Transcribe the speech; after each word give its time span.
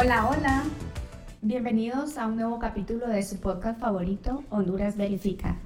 Hola, 0.00 0.30
hola. 0.30 0.62
Bienvenidos 1.42 2.18
a 2.18 2.28
un 2.28 2.36
nuevo 2.36 2.60
capítulo 2.60 3.08
de 3.08 3.20
su 3.24 3.40
podcast 3.40 3.80
favorito, 3.80 4.44
Honduras 4.48 4.96
Verifica. 4.96 5.56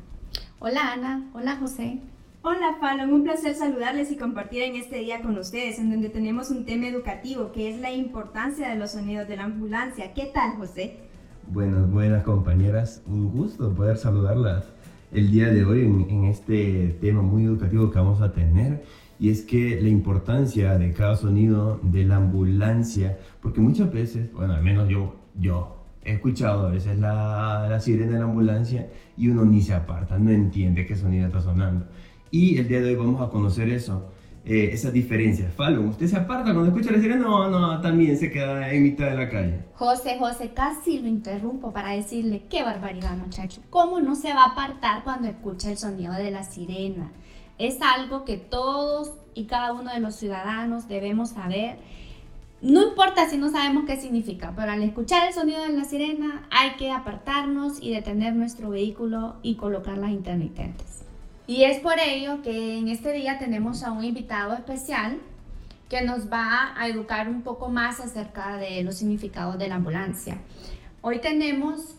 Hola 0.59 0.95
Ana, 0.95 1.29
hola 1.35 1.57
José. 1.57 1.98
Hola 2.41 2.79
Fallon, 2.80 3.12
un 3.12 3.25
placer 3.25 3.55
saludarles 3.55 4.11
y 4.11 4.16
compartir 4.16 4.62
en 4.62 4.77
este 4.77 5.01
día 5.01 5.21
con 5.21 5.37
ustedes, 5.37 5.79
en 5.79 5.91
donde 5.91 6.09
tenemos 6.09 6.48
un 6.48 6.65
tema 6.65 6.87
educativo 6.87 7.53
que 7.53 7.69
es 7.69 7.79
la 7.79 7.93
importancia 7.93 8.71
de 8.71 8.77
los 8.77 8.93
sonidos 8.93 9.29
de 9.29 9.37
la 9.37 9.45
ambulancia. 9.45 10.15
¿Qué 10.15 10.30
tal, 10.33 10.53
José? 10.53 10.96
Buenas, 11.49 11.91
buenas 11.91 12.23
compañeras, 12.23 13.03
un 13.07 13.30
gusto 13.33 13.75
poder 13.75 13.99
saludarlas 13.99 14.64
el 15.12 15.30
día 15.30 15.49
de 15.49 15.62
hoy 15.67 15.83
en, 15.83 16.09
en 16.09 16.25
este 16.25 16.96
tema 17.03 17.20
muy 17.20 17.45
educativo 17.45 17.91
que 17.91 17.98
vamos 17.98 18.23
a 18.23 18.33
tener 18.33 18.83
y 19.19 19.30
es 19.30 19.43
que 19.43 19.80
la 19.80 19.89
importancia 19.89 20.79
de 20.79 20.93
cada 20.93 21.16
sonido 21.16 21.80
de 21.83 22.05
la 22.05 22.16
ambulancia, 22.16 23.19
porque 23.41 23.61
muchas 23.61 23.93
veces, 23.93 24.33
bueno, 24.33 24.55
al 24.55 24.62
menos 24.62 24.89
yo, 24.89 25.16
yo 25.39 25.77
he 26.05 26.15
escuchado 26.15 26.66
a 26.66 26.70
veces 26.70 26.98
la, 26.98 27.67
la 27.69 27.80
sirena 27.80 28.12
de 28.12 28.19
la 28.19 28.25
ambulancia 28.25 28.89
y 29.17 29.29
uno 29.29 29.45
ni 29.45 29.62
se 29.62 29.75
aparta, 29.75 30.19
no 30.19 30.30
entiende 30.30 30.87
qué 30.87 30.97
sonido 30.97 31.27
está 31.27 31.41
sonando. 31.41 31.87
Y 32.30 32.59
el 32.59 32.67
día 32.67 32.80
de 32.80 32.91
hoy 32.91 32.97
vamos 32.97 33.20
a 33.20 33.29
conocer 33.29 33.69
eso, 33.69 34.11
eh, 34.45 34.70
esas 34.73 34.93
diferencias. 34.93 35.55
Fallon, 35.55 35.89
¿usted 35.89 36.06
se 36.06 36.17
aparta 36.17 36.53
cuando 36.53 36.67
escucha 36.67 36.91
la 36.91 37.01
sirena? 37.01 37.20
No, 37.20 37.48
no, 37.48 37.81
también 37.81 38.17
se 38.17 38.31
queda 38.31 38.73
en 38.73 38.83
mitad 38.83 39.11
de 39.11 39.17
la 39.17 39.29
calle. 39.29 39.61
José, 39.75 40.17
José, 40.19 40.53
casi 40.53 40.98
lo 40.98 41.06
interrumpo 41.06 41.73
para 41.73 41.92
decirle, 41.92 42.45
qué 42.51 42.62
barbaridad 42.62 43.17
muchacho, 43.17 43.61
¿cómo 43.70 44.01
no 44.01 44.17
se 44.17 44.33
va 44.33 44.45
a 44.45 44.53
apartar 44.53 45.05
cuando 45.05 45.29
escucha 45.29 45.70
el 45.70 45.77
sonido 45.77 46.15
de 46.15 46.31
la 46.31 46.42
sirena? 46.42 47.12
Es 47.62 47.80
algo 47.80 48.25
que 48.25 48.39
todos 48.39 49.12
y 49.34 49.45
cada 49.45 49.73
uno 49.73 49.92
de 49.92 50.00
los 50.00 50.17
ciudadanos 50.17 50.89
debemos 50.89 51.31
saber. 51.31 51.77
No 52.61 52.83
importa 52.83 53.28
si 53.28 53.39
no 53.39 53.50
sabemos 53.50 53.84
qué 53.86 53.97
significa, 53.97 54.53
pero 54.56 54.73
al 54.73 54.83
escuchar 54.83 55.28
el 55.28 55.33
sonido 55.33 55.62
de 55.62 55.69
la 55.69 55.84
sirena 55.84 56.48
hay 56.51 56.73
que 56.73 56.91
apartarnos 56.91 57.81
y 57.81 57.95
detener 57.95 58.34
nuestro 58.34 58.70
vehículo 58.70 59.36
y 59.45 59.55
colocar 59.55 59.97
las 59.97 60.11
intermitentes. 60.11 61.05
Y 61.47 61.62
es 61.62 61.78
por 61.78 62.01
ello 62.01 62.42
que 62.42 62.78
en 62.78 62.89
este 62.89 63.12
día 63.12 63.39
tenemos 63.39 63.84
a 63.84 63.92
un 63.92 64.03
invitado 64.03 64.55
especial 64.55 65.20
que 65.89 66.03
nos 66.03 66.33
va 66.33 66.75
a 66.77 66.89
educar 66.89 67.29
un 67.29 67.42
poco 67.42 67.69
más 67.69 68.01
acerca 68.01 68.56
de 68.56 68.83
los 68.83 68.97
significados 68.97 69.56
de 69.56 69.69
la 69.69 69.77
ambulancia. 69.77 70.36
Hoy 71.01 71.20
tenemos 71.20 71.95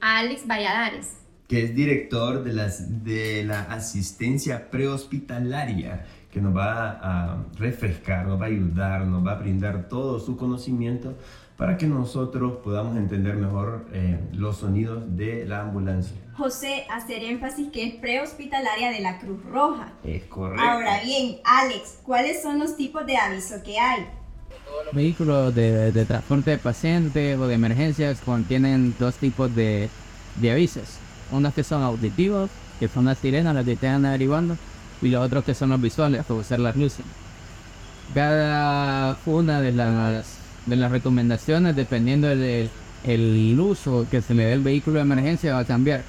a 0.00 0.18
Alex 0.18 0.46
Valladares. 0.46 1.19
Que 1.50 1.64
es 1.64 1.74
director 1.74 2.44
de, 2.44 2.52
las, 2.52 3.02
de 3.02 3.42
la 3.42 3.62
asistencia 3.62 4.70
prehospitalaria, 4.70 6.06
que 6.30 6.40
nos 6.40 6.56
va 6.56 6.90
a 7.02 7.44
refrescar, 7.58 8.24
nos 8.28 8.40
va 8.40 8.44
a 8.44 8.48
ayudar, 8.48 9.04
nos 9.04 9.26
va 9.26 9.32
a 9.32 9.34
brindar 9.34 9.88
todo 9.88 10.20
su 10.20 10.36
conocimiento 10.36 11.16
para 11.56 11.76
que 11.76 11.88
nosotros 11.88 12.58
podamos 12.62 12.96
entender 12.96 13.34
mejor 13.34 13.86
eh, 13.92 14.20
los 14.32 14.58
sonidos 14.58 15.02
de 15.16 15.44
la 15.44 15.62
ambulancia. 15.62 16.16
José, 16.36 16.86
hacer 16.88 17.24
énfasis 17.24 17.66
que 17.72 17.84
es 17.84 17.94
prehospitalaria 17.96 18.92
de 18.92 19.00
la 19.00 19.18
Cruz 19.18 19.44
Roja. 19.44 19.92
Es 20.04 20.22
correcto. 20.26 20.64
Ahora 20.64 21.02
bien, 21.02 21.38
Alex, 21.42 21.98
¿cuáles 22.04 22.42
son 22.42 22.60
los 22.60 22.76
tipos 22.76 23.04
de 23.06 23.16
aviso 23.16 23.56
que 23.64 23.76
hay? 23.76 24.06
Vehículos 24.92 25.52
de, 25.52 25.90
de 25.90 26.04
transporte 26.04 26.52
de 26.52 26.58
pacientes 26.58 27.36
o 27.36 27.48
de 27.48 27.54
emergencias 27.56 28.20
contienen 28.20 28.94
dos 29.00 29.16
tipos 29.16 29.52
de, 29.52 29.90
de 30.36 30.50
avisos. 30.52 31.00
Unos 31.30 31.54
que 31.54 31.64
son 31.64 31.82
auditivos, 31.82 32.50
que 32.78 32.88
son 32.88 33.04
las 33.04 33.18
sirenas, 33.18 33.54
las 33.54 33.64
que 33.64 33.72
están 33.72 34.04
averiguando, 34.04 34.56
y 35.02 35.08
los 35.08 35.24
otros 35.24 35.44
que 35.44 35.54
son 35.54 35.70
los 35.70 35.80
visuales, 35.80 36.24
como 36.26 36.42
ser 36.42 36.60
las 36.60 36.76
luces. 36.76 37.04
Cada 38.14 39.16
una 39.26 39.60
de 39.60 39.72
las 39.72 40.40
de 40.66 40.76
las 40.76 40.90
recomendaciones, 40.90 41.76
dependiendo 41.76 42.28
del 42.28 42.70
el 43.04 43.58
uso 43.58 44.06
que 44.10 44.20
se 44.20 44.34
le 44.34 44.44
dé 44.44 44.52
al 44.52 44.60
vehículo 44.60 44.96
de 44.96 45.02
emergencia, 45.02 45.54
va 45.54 45.60
a 45.60 45.64
cambiar. 45.64 46.02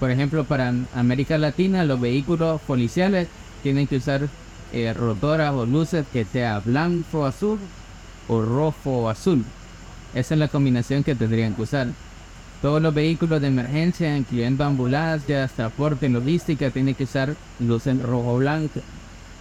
Por 0.00 0.10
ejemplo, 0.10 0.44
para 0.44 0.74
América 0.94 1.38
Latina, 1.38 1.84
los 1.84 2.00
vehículos 2.00 2.60
policiales 2.62 3.28
tienen 3.62 3.86
que 3.86 3.96
usar 3.96 4.28
eh, 4.72 4.92
rotoras 4.92 5.54
o 5.54 5.64
luces 5.64 6.04
que 6.12 6.24
sea 6.24 6.58
blanco 6.60 7.24
azul 7.24 7.58
o 8.28 8.42
rojo 8.42 8.90
o 8.90 9.08
azul. 9.08 9.44
Esa 10.14 10.34
es 10.34 10.40
la 10.40 10.48
combinación 10.48 11.04
que 11.04 11.14
tendrían 11.14 11.54
que 11.54 11.62
usar. 11.62 11.88
Todos 12.62 12.80
los 12.80 12.94
vehículos 12.94 13.40
de 13.40 13.48
emergencia, 13.48 14.16
incluyendo 14.16 14.64
ambulancias, 14.64 15.52
transporte, 15.52 16.08
logística, 16.08 16.70
tienen 16.70 16.94
que 16.94 17.04
usar 17.04 17.34
luces 17.60 18.00
rojo-blanco. 18.02 18.80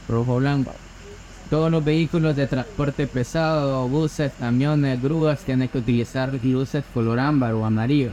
Rojo-blanco. 0.10 0.74
Todos 1.50 1.72
los 1.72 1.86
vehículos 1.86 2.36
de 2.36 2.48
transporte 2.48 3.08
pesado, 3.08 3.88
buses, 3.88 4.34
camiones, 4.38 5.02
grúas, 5.02 5.40
tienen 5.42 5.70
que 5.70 5.78
utilizar 5.78 6.34
luces 6.44 6.84
color 6.94 7.20
ámbar 7.20 7.54
o 7.54 7.66
amarillo. 7.66 8.12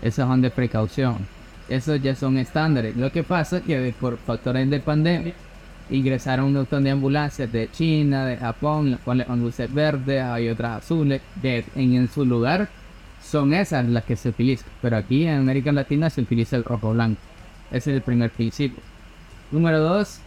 Esas 0.00 0.28
son 0.28 0.42
de 0.42 0.50
precaución. 0.50 1.16
Esos 1.68 2.00
ya 2.00 2.14
son 2.14 2.38
estándares. 2.38 2.96
Lo 2.96 3.10
que 3.10 3.24
pasa 3.24 3.58
es 3.58 3.62
que 3.64 3.94
por 3.98 4.18
factores 4.18 4.70
de 4.70 4.78
pandemia 4.78 5.34
ingresaron 5.90 6.46
un 6.46 6.52
montón 6.52 6.84
de 6.84 6.90
ambulancias 6.90 7.50
de 7.50 7.68
China, 7.72 8.26
de 8.26 8.36
Japón, 8.36 8.98
las 9.04 9.28
luces 9.38 9.72
verdes, 9.72 10.22
hay 10.22 10.48
otras 10.48 10.84
azules. 10.84 11.20
En, 11.42 11.94
en 11.94 12.08
su 12.08 12.24
lugar 12.24 12.68
son 13.26 13.52
esas 13.52 13.86
las 13.86 14.04
que 14.04 14.16
se 14.16 14.30
utilizan. 14.30 14.68
Pero 14.80 14.96
aquí 14.96 15.26
en 15.26 15.38
América 15.38 15.72
Latina 15.72 16.10
se 16.10 16.20
utiliza 16.20 16.56
el 16.56 16.64
rojo 16.64 16.92
blanco. 16.92 17.20
Ese 17.70 17.90
es 17.90 17.96
el 17.96 18.02
primer 18.02 18.30
principio. 18.30 18.82
Número 19.50 19.80
dos, 19.80 20.20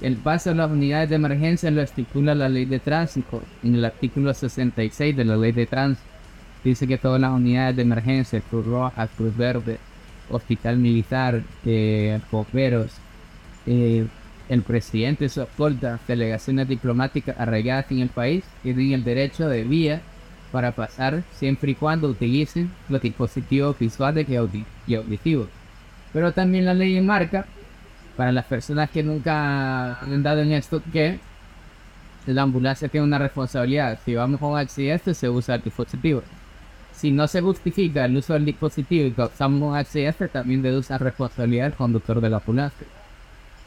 el 0.00 0.16
paso 0.16 0.50
de 0.50 0.56
las 0.56 0.70
unidades 0.70 1.08
de 1.10 1.16
emergencia 1.16 1.70
lo 1.70 1.82
estipula 1.82 2.34
la 2.34 2.48
ley 2.48 2.64
de 2.64 2.80
tránsito. 2.80 3.42
En 3.62 3.74
el 3.74 3.84
artículo 3.84 4.34
66 4.34 5.16
de 5.16 5.24
la 5.24 5.36
ley 5.36 5.52
de 5.52 5.66
tránsito 5.66 6.08
dice 6.64 6.86
que 6.86 6.98
todas 6.98 7.20
las 7.20 7.32
unidades 7.32 7.76
de 7.76 7.82
emergencia, 7.82 8.40
Cruz 8.40 8.66
Roja, 8.66 9.06
Cruz 9.08 9.36
Verde, 9.36 9.78
Hospital 10.30 10.78
Militar, 10.78 11.42
eh, 11.64 12.20
bomberos, 12.30 12.92
eh, 13.66 14.06
el 14.48 14.62
presidente, 14.62 15.28
su 15.28 15.42
escolta, 15.42 15.98
delegaciones 16.06 16.68
diplomáticas 16.68 17.38
arraigadas 17.38 17.90
en 17.90 18.00
el 18.00 18.08
país, 18.08 18.44
tienen 18.62 18.92
el 18.92 19.04
derecho 19.04 19.48
de 19.48 19.64
vía 19.64 20.02
para 20.52 20.72
pasar 20.72 21.24
siempre 21.32 21.72
y 21.72 21.74
cuando 21.74 22.08
utilicen 22.08 22.70
los 22.88 23.00
dispositivos 23.00 23.78
visuales 23.78 24.28
y 24.28 24.94
auditivos. 24.94 25.48
Pero 26.12 26.32
también 26.32 26.66
la 26.66 26.74
ley 26.74 27.00
marca 27.00 27.46
para 28.16 28.30
las 28.30 28.44
personas 28.44 28.90
que 28.90 29.02
nunca 29.02 29.98
han 29.98 30.22
dado 30.22 30.42
en 30.42 30.52
esto, 30.52 30.82
que 30.92 31.18
la 32.26 32.42
ambulancia 32.42 32.88
tiene 32.88 33.06
una 33.06 33.18
responsabilidad. 33.18 33.98
Si 34.04 34.14
vamos 34.14 34.40
a 34.42 34.46
un 34.46 34.58
accidente, 34.58 35.14
se 35.14 35.28
usa 35.28 35.56
el 35.56 35.62
dispositivo. 35.62 36.22
Si 36.92 37.10
no 37.10 37.26
se 37.26 37.40
justifica 37.40 38.04
el 38.04 38.16
uso 38.16 38.34
del 38.34 38.44
dispositivo 38.44 39.06
y 39.06 39.12
causamos 39.12 39.70
un 39.70 39.76
accidente, 39.76 40.28
también 40.28 40.64
usar 40.76 41.02
responsabilidad 41.02 41.68
el 41.68 41.72
conductor 41.72 42.20
de 42.20 42.30
la 42.30 42.36
ambulancia. 42.36 42.86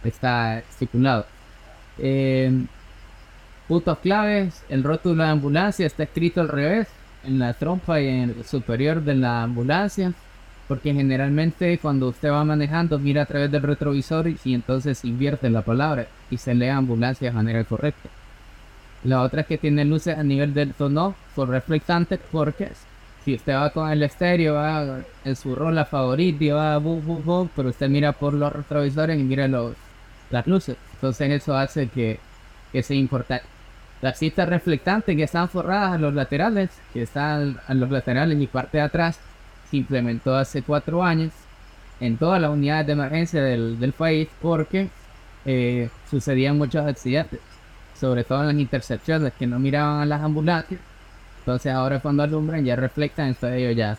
Está 0.03 0.59
estipulado. 0.59 1.25
Eh, 1.97 2.66
puntos 3.68 4.00
claves: 4.00 4.64
el 4.70 4.84
rótulo 4.84 5.24
de 5.24 5.30
ambulancia 5.30 5.86
está 5.86 6.03
escrito 6.03 6.42
al 6.42 6.50
revés, 6.50 6.88
en 7.24 7.40
la 7.40 7.53
trompa 7.53 8.00
y 8.02 8.08
en 8.08 8.30
el 8.30 8.46
superior 8.46 9.02
de 9.03 9.16
la 9.16 9.44
ambulancia 9.44 10.14
porque 10.68 10.94
generalmente 10.94 11.78
cuando 11.78 12.09
usted 12.09 12.31
va 12.31 12.44
manejando 12.44 12.98
mira 12.98 13.24
a 13.24 13.25
través 13.25 13.52
del 13.52 13.62
retrovisor 13.62 14.28
y, 14.28 14.54
entonces 14.54 15.06
invierte 15.06 15.50
la 15.50 15.62
palabra 15.62 16.08
y 16.31 16.38
se 16.38 16.56
lee 16.56 16.70
ambulancia 16.70 17.30
de 17.30 17.36
manera 17.36 17.64
correcta. 17.64 18.09
La 19.04 19.22
otra 19.22 19.42
es 19.42 19.48
que 19.48 19.59
tiene 19.59 19.86
luces 19.86 20.18
a 20.18 20.24
nivel 20.24 20.54
del 20.54 20.74
tono 20.74 21.16
con 21.36 21.50
reflectantes 21.50 22.20
porque 22.31 22.72
si 23.24 23.36
usted 23.36 23.54
va 23.54 23.70
con 23.70 23.90
el 23.92 24.02
estéreo, 24.04 24.56
va 24.56 25.00
en 25.24 25.36
su 25.36 25.56
rola 25.56 25.86
favorita 25.86 26.44
y 26.44 26.50
va 26.50 26.78
bu, 26.78 27.02
bu, 27.02 27.22
bu, 27.22 27.50
pero 27.56 27.70
usted 27.70 27.90
mira 27.90 28.12
por 28.14 28.34
los 28.34 28.52
retrovisores 28.52 29.20
y 29.20 29.24
mira 29.24 29.48
los, 29.48 29.74
las 30.31 30.48
luces. 30.48 30.78
Entonces 30.94 31.30
eso 31.31 31.56
hace 31.56 31.88
que, 31.88 32.19
que 32.72 32.81
sea 32.81 32.98
importante. 32.98 33.55
Las 34.01 34.19
cintas 34.19 34.50
reflectantes 34.50 35.15
que 35.15 35.24
están 35.24 35.50
forradas 35.50 35.94
a 35.94 35.97
los 35.97 36.13
laterales, 36.13 36.69
que 36.94 37.03
están 37.03 37.57
a 37.68 37.74
los 37.74 37.89
laterales 37.89 38.39
y 38.39 38.47
parte 38.47 38.77
de 38.77 38.83
atrás, 38.83 39.19
se 39.69 39.77
implementó 39.77 40.36
hace 40.36 40.62
cuatro 40.62 41.03
años 41.03 41.31
en 42.00 42.18
todas 42.18 42.42
las 42.42 42.51
unidades 42.51 42.88
de 42.88 42.94
emergencia 42.94 43.44
del, 43.44 43.94
país 43.97 44.27
porque 44.42 44.89
eh, 45.45 45.89
sucedían 46.09 46.57
muchos 46.57 46.86
accidentes, 46.86 47.39
sobre 48.00 48.24
todo 48.24 48.42
en 48.42 48.47
las 48.47 48.57
intercepciones 48.57 49.33
que 49.33 49.47
no 49.47 49.59
miraban 49.59 50.01
a 50.01 50.06
las 50.06 50.21
ambulancias. 50.21 50.81
Entonces 51.39 51.71
ahora 51.71 52.00
cuando 52.00 52.24
alumbran 52.24 52.65
ya 52.65 52.75
reflectan 52.75 53.30
esto 53.30 53.48
de 53.48 53.59
ellos 53.59 53.77
ya. 53.77 53.98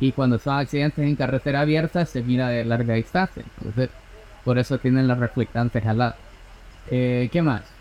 Y 0.00 0.12
cuando 0.12 0.38
son 0.38 0.58
accidentes 0.58 1.04
en 1.04 1.16
carretera 1.16 1.60
abierta 1.60 2.06
se 2.06 2.22
mira 2.22 2.48
de 2.48 2.64
larga 2.64 2.94
distancia. 2.94 3.44
Entonces 3.58 3.90
por 4.44 4.58
eso 4.58 4.78
tienen 4.78 5.06
los 5.06 5.18
reflectantes 5.18 5.84
al 5.86 5.98
lado. 5.98 6.14
Eh, 6.90 7.28
¿Qué 7.30 7.42
más? 7.42 7.77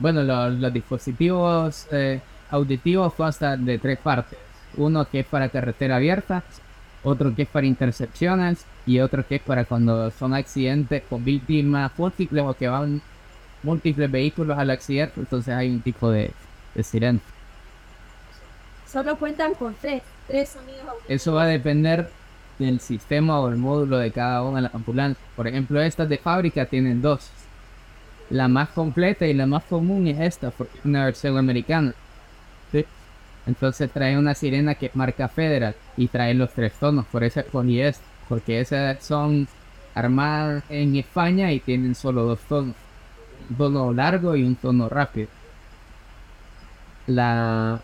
Bueno, 0.00 0.22
los, 0.22 0.72
dispositivos 0.72 1.86
eh, 1.92 2.20
auditivos 2.50 3.14
constan 3.14 3.64
de 3.64 3.78
tres 3.78 3.98
partes 3.98 4.38
uno 4.76 5.04
que 5.08 5.20
es 5.20 5.26
para 5.26 5.48
carretera 5.48 5.96
abierta, 5.96 6.42
otro 7.02 7.34
que 7.34 7.42
es 7.42 7.48
para 7.48 7.66
intercepciones 7.66 8.64
y 8.86 9.00
otro 9.00 9.26
que 9.26 9.36
es 9.36 9.42
para 9.42 9.64
cuando 9.64 10.10
son 10.10 10.34
accidentes 10.34 11.02
con 11.08 11.24
víctimas 11.24 11.92
múltiples 11.96 12.44
o 12.44 12.54
que 12.54 12.68
van 12.68 13.00
múltiples 13.62 14.10
vehículos 14.10 14.58
al 14.58 14.70
accidente, 14.70 15.14
entonces 15.20 15.54
hay 15.54 15.70
un 15.70 15.80
tipo 15.80 16.10
de, 16.10 16.30
de 16.74 16.82
sirena. 16.82 17.20
Solo 18.86 19.16
cuentan 19.16 19.54
con 19.54 19.74
tres, 19.80 20.02
tres 20.26 20.48
sonidos 20.48 20.80
auditivos. 20.80 21.04
Eso 21.08 21.34
va 21.34 21.44
a 21.44 21.46
depender 21.46 22.10
del 22.58 22.80
sistema 22.80 23.40
o 23.40 23.48
el 23.48 23.56
módulo 23.56 23.98
de 23.98 24.10
cada 24.10 24.42
una 24.42 24.56
de 24.56 24.62
las 24.62 24.74
ambulancias. 24.74 25.24
Por 25.36 25.46
ejemplo, 25.46 25.80
estas 25.80 26.08
de 26.08 26.18
fábrica 26.18 26.66
tienen 26.66 27.00
dos. 27.00 27.30
La 28.30 28.48
más 28.48 28.68
completa 28.70 29.26
y 29.26 29.34
la 29.34 29.46
más 29.46 29.64
común 29.64 30.06
es 30.06 30.20
esta, 30.20 30.52
una 30.84 31.04
versión 31.06 31.36
americana. 31.36 31.94
¿sí? 32.72 32.84
Entonces 33.46 33.90
trae 33.90 34.16
una 34.18 34.34
sirena 34.34 34.74
que 34.76 34.90
marca 34.94 35.28
Federal 35.28 35.74
y 35.96 36.08
trae 36.08 36.34
los 36.34 36.52
tres 36.52 36.72
tonos, 36.74 37.06
por 37.06 37.24
eso 37.24 37.40
escogí 37.40 37.80
esta, 37.80 38.04
porque 38.28 38.60
esas 38.60 39.02
son 39.04 39.48
armadas 39.94 40.64
en 40.68 40.96
España 40.96 41.52
y 41.52 41.60
tienen 41.60 41.94
solo 41.94 42.24
dos 42.24 42.40
tonos. 42.48 42.76
Un 43.50 43.56
tono 43.56 43.92
largo 43.92 44.36
y 44.36 44.44
un 44.44 44.56
tono 44.56 44.88
rápido. 44.88 45.28
La, 47.06 47.80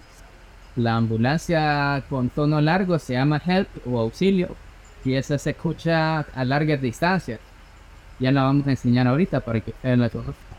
la 0.77 0.97
ambulancia 0.97 2.05
con 2.09 2.31
tono 2.31 2.61
largo 2.61 2.99
se 2.99 3.15
llama 3.15 3.43
help 3.45 3.69
o 3.87 3.99
auxilio 4.01 4.57
y 5.05 5.15
esa 5.15 5.39
se 5.39 5.51
escucha 5.51 6.21
a 6.21 6.45
largas 6.45 6.81
distancias. 6.81 7.41
Ya 8.19 8.33
la 8.33 8.45
vamos 8.45 8.67
a 8.67 8.71
enseñar 8.71 9.07
ahorita 9.07 9.41
para 9.41 9.61
que 9.61 9.71
ustedes 9.71 9.99
la 9.99 10.09
conozcan. 10.09 10.57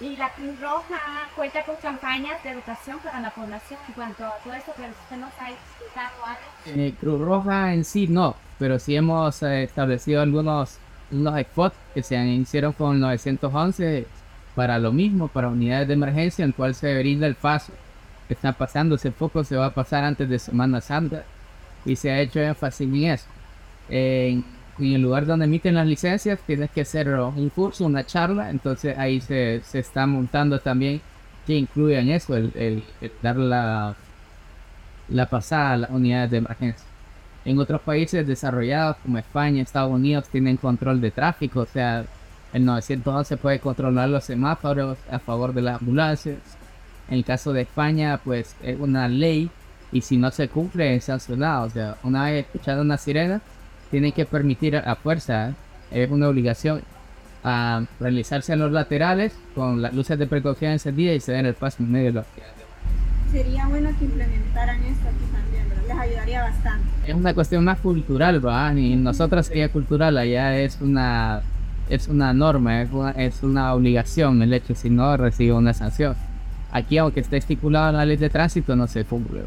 Y 0.00 0.16
la 0.16 0.30
Cruz 0.30 0.60
Roja 0.60 1.00
cuenta 1.36 1.64
con 1.64 1.76
campañas 1.76 2.42
de 2.42 2.50
educación 2.50 2.98
para 2.98 3.20
la 3.20 3.30
población 3.30 3.78
en 3.86 3.94
cuanto 3.94 4.24
a 4.24 4.34
todo 4.42 4.52
esto 4.54 4.72
que 4.76 4.82
usted 4.82 5.16
nos 5.16 5.30
ha 5.40 5.50
explicado 5.50 6.26
antes. 6.26 6.76
Eh, 6.76 6.94
Cruz 6.98 7.20
Roja 7.20 7.72
en 7.72 7.84
sí 7.84 8.08
no, 8.08 8.34
pero 8.58 8.78
sí 8.78 8.96
hemos 8.96 9.42
eh, 9.42 9.62
establecido 9.62 10.22
algunos 10.22 10.78
unos 11.12 11.40
spots 11.40 11.76
que 11.94 12.02
se 12.02 12.16
hicieron 12.24 12.72
con 12.72 12.98
911 12.98 14.06
para 14.54 14.78
lo 14.78 14.92
mismo, 14.92 15.28
para 15.28 15.48
unidades 15.48 15.88
de 15.88 15.94
emergencia, 15.94 16.42
en 16.42 16.50
el 16.50 16.54
cual 16.54 16.74
se 16.74 16.98
brinda 16.98 17.26
el 17.26 17.34
paso 17.34 17.72
que 18.28 18.34
está 18.34 18.52
pasando. 18.52 18.96
Ese 18.96 19.10
poco 19.10 19.44
se 19.44 19.56
va 19.56 19.66
a 19.66 19.74
pasar 19.74 20.04
antes 20.04 20.28
de 20.28 20.38
Semana 20.38 20.80
Santa 20.80 21.24
y 21.84 21.96
se 21.96 22.10
ha 22.10 22.20
hecho 22.20 22.40
énfasis 22.40 22.88
en 22.88 23.04
eso. 23.04 23.26
En, 23.88 24.44
en 24.78 24.94
el 24.94 25.02
lugar 25.02 25.26
donde 25.26 25.44
emiten 25.46 25.74
las 25.74 25.86
licencias 25.86 26.40
tienes 26.46 26.70
que 26.70 26.82
hacer 26.82 27.08
un 27.10 27.50
curso, 27.50 27.86
una 27.86 28.04
charla, 28.04 28.50
entonces 28.50 28.96
ahí 28.98 29.20
se, 29.20 29.60
se 29.64 29.78
está 29.80 30.06
montando 30.06 30.60
también 30.60 31.00
que 31.46 31.56
incluyan 31.56 32.08
eso, 32.10 32.36
el, 32.36 32.52
el- 32.54 32.84
el 33.00 33.12
dar 33.22 33.36
la, 33.36 33.96
la 35.08 35.26
pasada 35.26 35.72
a 35.72 35.76
las 35.78 35.90
unidades 35.90 36.30
de 36.30 36.36
emergencia. 36.38 36.86
En 37.44 37.58
otros 37.58 37.80
países 37.82 38.26
desarrollados 38.26 38.96
como 39.02 39.18
España, 39.18 39.62
Estados 39.62 39.92
Unidos 39.92 40.28
tienen 40.30 40.56
control 40.56 41.00
de 41.00 41.10
tráfico, 41.10 41.60
o 41.60 41.66
sea, 41.66 42.04
el 42.52 42.64
911 42.64 43.36
puede 43.38 43.60
controlar 43.60 44.08
los 44.08 44.24
semáforos 44.24 44.98
a 45.10 45.18
favor 45.18 45.52
de 45.54 45.62
las 45.62 45.80
ambulancias. 45.80 46.38
En 47.08 47.14
el 47.18 47.24
caso 47.24 47.52
de 47.52 47.62
España, 47.62 48.20
pues 48.22 48.54
es 48.62 48.78
una 48.78 49.08
ley 49.08 49.50
y 49.90 50.02
si 50.02 50.16
no 50.18 50.30
se 50.30 50.48
cumple 50.48 50.94
es 50.96 51.04
sancionado. 51.04 51.66
O 51.66 51.70
sea, 51.70 51.96
una 52.02 52.24
vez 52.26 52.46
escuchada 52.46 52.82
una 52.82 52.96
sirena, 52.98 53.40
tienen 53.92 54.12
que 54.12 54.24
permitir 54.24 54.74
a 54.74 54.96
fuerza, 54.96 55.50
¿eh? 55.50 55.54
es 55.90 56.10
una 56.10 56.26
obligación, 56.28 56.80
a 57.44 57.84
realizarse 58.00 58.54
en 58.54 58.60
los 58.60 58.72
laterales 58.72 59.34
con 59.54 59.82
las 59.82 59.92
luces 59.92 60.18
de 60.18 60.26
precaución 60.26 60.72
encendidas 60.72 61.16
y 61.16 61.20
se 61.20 61.32
den 61.32 61.44
el 61.44 61.54
paso 61.54 61.82
en 61.82 61.92
medio 61.92 62.06
de 62.06 62.12
los 62.12 62.26
Sería 63.30 63.66
bueno 63.66 63.90
que 63.98 64.06
implementaran 64.06 64.82
esto 64.82 65.08
aquí 65.08 65.24
también, 65.30 65.68
¿verdad? 65.68 65.82
Les 65.88 65.98
ayudaría 65.98 66.42
bastante. 66.42 66.88
es 67.06 67.14
una 67.14 67.34
cuestión 67.34 67.64
más 67.64 67.78
cultural, 67.80 68.44
¿va? 68.44 68.72
Y 68.72 68.96
nosotros 68.96 69.46
sería 69.46 69.70
cultural, 69.70 70.16
allá 70.16 70.56
es 70.56 70.80
una 70.80 71.42
es 71.90 72.08
una 72.08 72.32
norma, 72.32 72.80
es 72.80 72.90
una, 72.92 73.10
es 73.10 73.42
una 73.42 73.74
obligación 73.74 74.40
el 74.40 74.54
hecho, 74.54 74.74
si 74.74 74.88
no 74.88 75.16
recibe 75.18 75.52
una 75.52 75.74
sanción. 75.74 76.14
Aquí, 76.70 76.96
aunque 76.96 77.20
esté 77.20 77.36
estipulado 77.36 77.90
en 77.90 77.96
la 77.96 78.06
ley 78.06 78.16
de 78.16 78.30
tránsito, 78.30 78.74
no 78.74 78.86
se 78.86 79.04
cumple. 79.04 79.42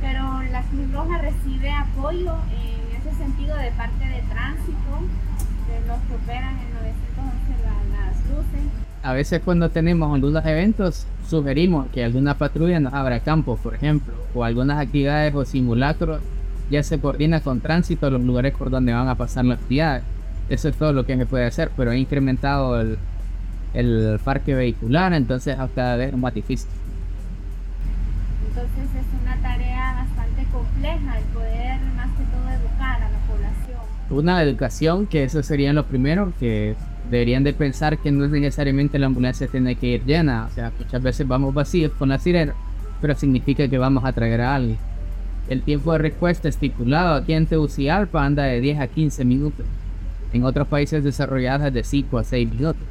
Pero 0.00 0.42
la 0.50 0.62
Cruz 0.62 0.92
Roja 0.92 1.18
recibe 1.18 1.70
apoyo 1.70 2.34
en 2.50 2.75
ese 3.08 3.16
sentido 3.18 3.56
de 3.56 3.70
parte 3.72 4.04
de 4.04 4.22
tránsito, 4.32 4.92
de 5.68 5.86
los 5.88 5.98
que 6.02 6.14
operan 6.14 6.56
en 6.58 6.74
911 6.74 7.62
la- 7.64 7.96
las 8.06 8.16
luces. 8.30 8.72
A 9.02 9.12
veces 9.12 9.40
cuando 9.44 9.70
tenemos 9.70 10.12
algunos 10.14 10.44
eventos, 10.44 11.06
sugerimos 11.28 11.86
que 11.92 12.04
alguna 12.04 12.34
patrulla 12.34 12.80
nos 12.80 12.92
abra 12.92 13.20
campo, 13.20 13.56
por 13.56 13.74
ejemplo, 13.74 14.14
o 14.34 14.42
algunas 14.44 14.78
actividades 14.80 15.34
o 15.34 15.44
simulacros, 15.44 16.20
ya 16.70 16.82
se 16.82 16.98
coordina 16.98 17.40
con 17.40 17.60
tránsito 17.60 18.10
los 18.10 18.20
lugares 18.22 18.52
por 18.56 18.70
donde 18.70 18.92
van 18.92 19.08
a 19.08 19.14
pasar 19.14 19.44
las 19.44 19.58
actividades. 19.60 20.02
Eso 20.48 20.68
es 20.68 20.76
todo 20.76 20.92
lo 20.92 21.06
que 21.06 21.16
se 21.16 21.26
puede 21.26 21.46
hacer, 21.46 21.70
pero 21.76 21.92
he 21.92 21.98
incrementado 21.98 22.80
el, 22.80 22.98
el 23.74 24.18
parque 24.24 24.54
vehicular, 24.54 25.12
entonces 25.12 25.56
cada 25.74 25.96
vez 25.96 26.12
es 26.12 26.18
más 26.18 26.34
difícil. 26.34 26.68
Entonces 28.48 28.84
es 29.00 29.22
una 29.22 29.36
tarea 29.42 29.94
bastante 30.06 30.44
compleja 30.52 31.18
el 31.18 31.24
poder 31.26 31.80
más 31.96 32.08
que 32.16 32.24
todo 32.24 32.48
educar 32.50 33.02
a 33.02 33.08
la 33.10 33.18
población. 33.28 33.86
Una 34.10 34.42
educación, 34.42 35.06
que 35.06 35.24
eso 35.24 35.42
sería 35.42 35.72
lo 35.72 35.84
primero, 35.84 36.32
que 36.38 36.76
deberían 37.10 37.44
de 37.44 37.52
pensar 37.52 37.98
que 37.98 38.12
no 38.12 38.24
es 38.24 38.30
necesariamente 38.30 38.98
la 38.98 39.06
ambulancia 39.06 39.46
tiene 39.46 39.74
que 39.76 39.86
ir 39.86 40.04
llena, 40.04 40.46
o 40.50 40.54
sea, 40.54 40.72
muchas 40.78 41.02
veces 41.02 41.26
vamos 41.26 41.54
vacíos 41.54 41.92
con 41.98 42.08
la 42.08 42.18
sirena, 42.18 42.54
pero 43.00 43.14
significa 43.14 43.68
que 43.68 43.78
vamos 43.78 44.04
a 44.04 44.12
traer 44.12 44.40
a 44.40 44.54
alguien. 44.54 44.78
El 45.48 45.62
tiempo 45.62 45.92
de 45.92 45.98
respuesta 45.98 46.48
estipulado 46.48 47.14
aquí 47.14 47.32
en 47.32 47.46
Tegucigalpa 47.46 48.24
anda 48.24 48.44
de 48.44 48.60
10 48.60 48.80
a 48.80 48.86
15 48.88 49.24
minutos. 49.24 49.64
En 50.32 50.44
otros 50.44 50.66
países 50.66 51.04
desarrollados 51.04 51.68
es 51.68 51.74
de 51.74 51.84
5 51.84 52.18
a 52.18 52.24
6 52.24 52.50
minutos. 52.50 52.82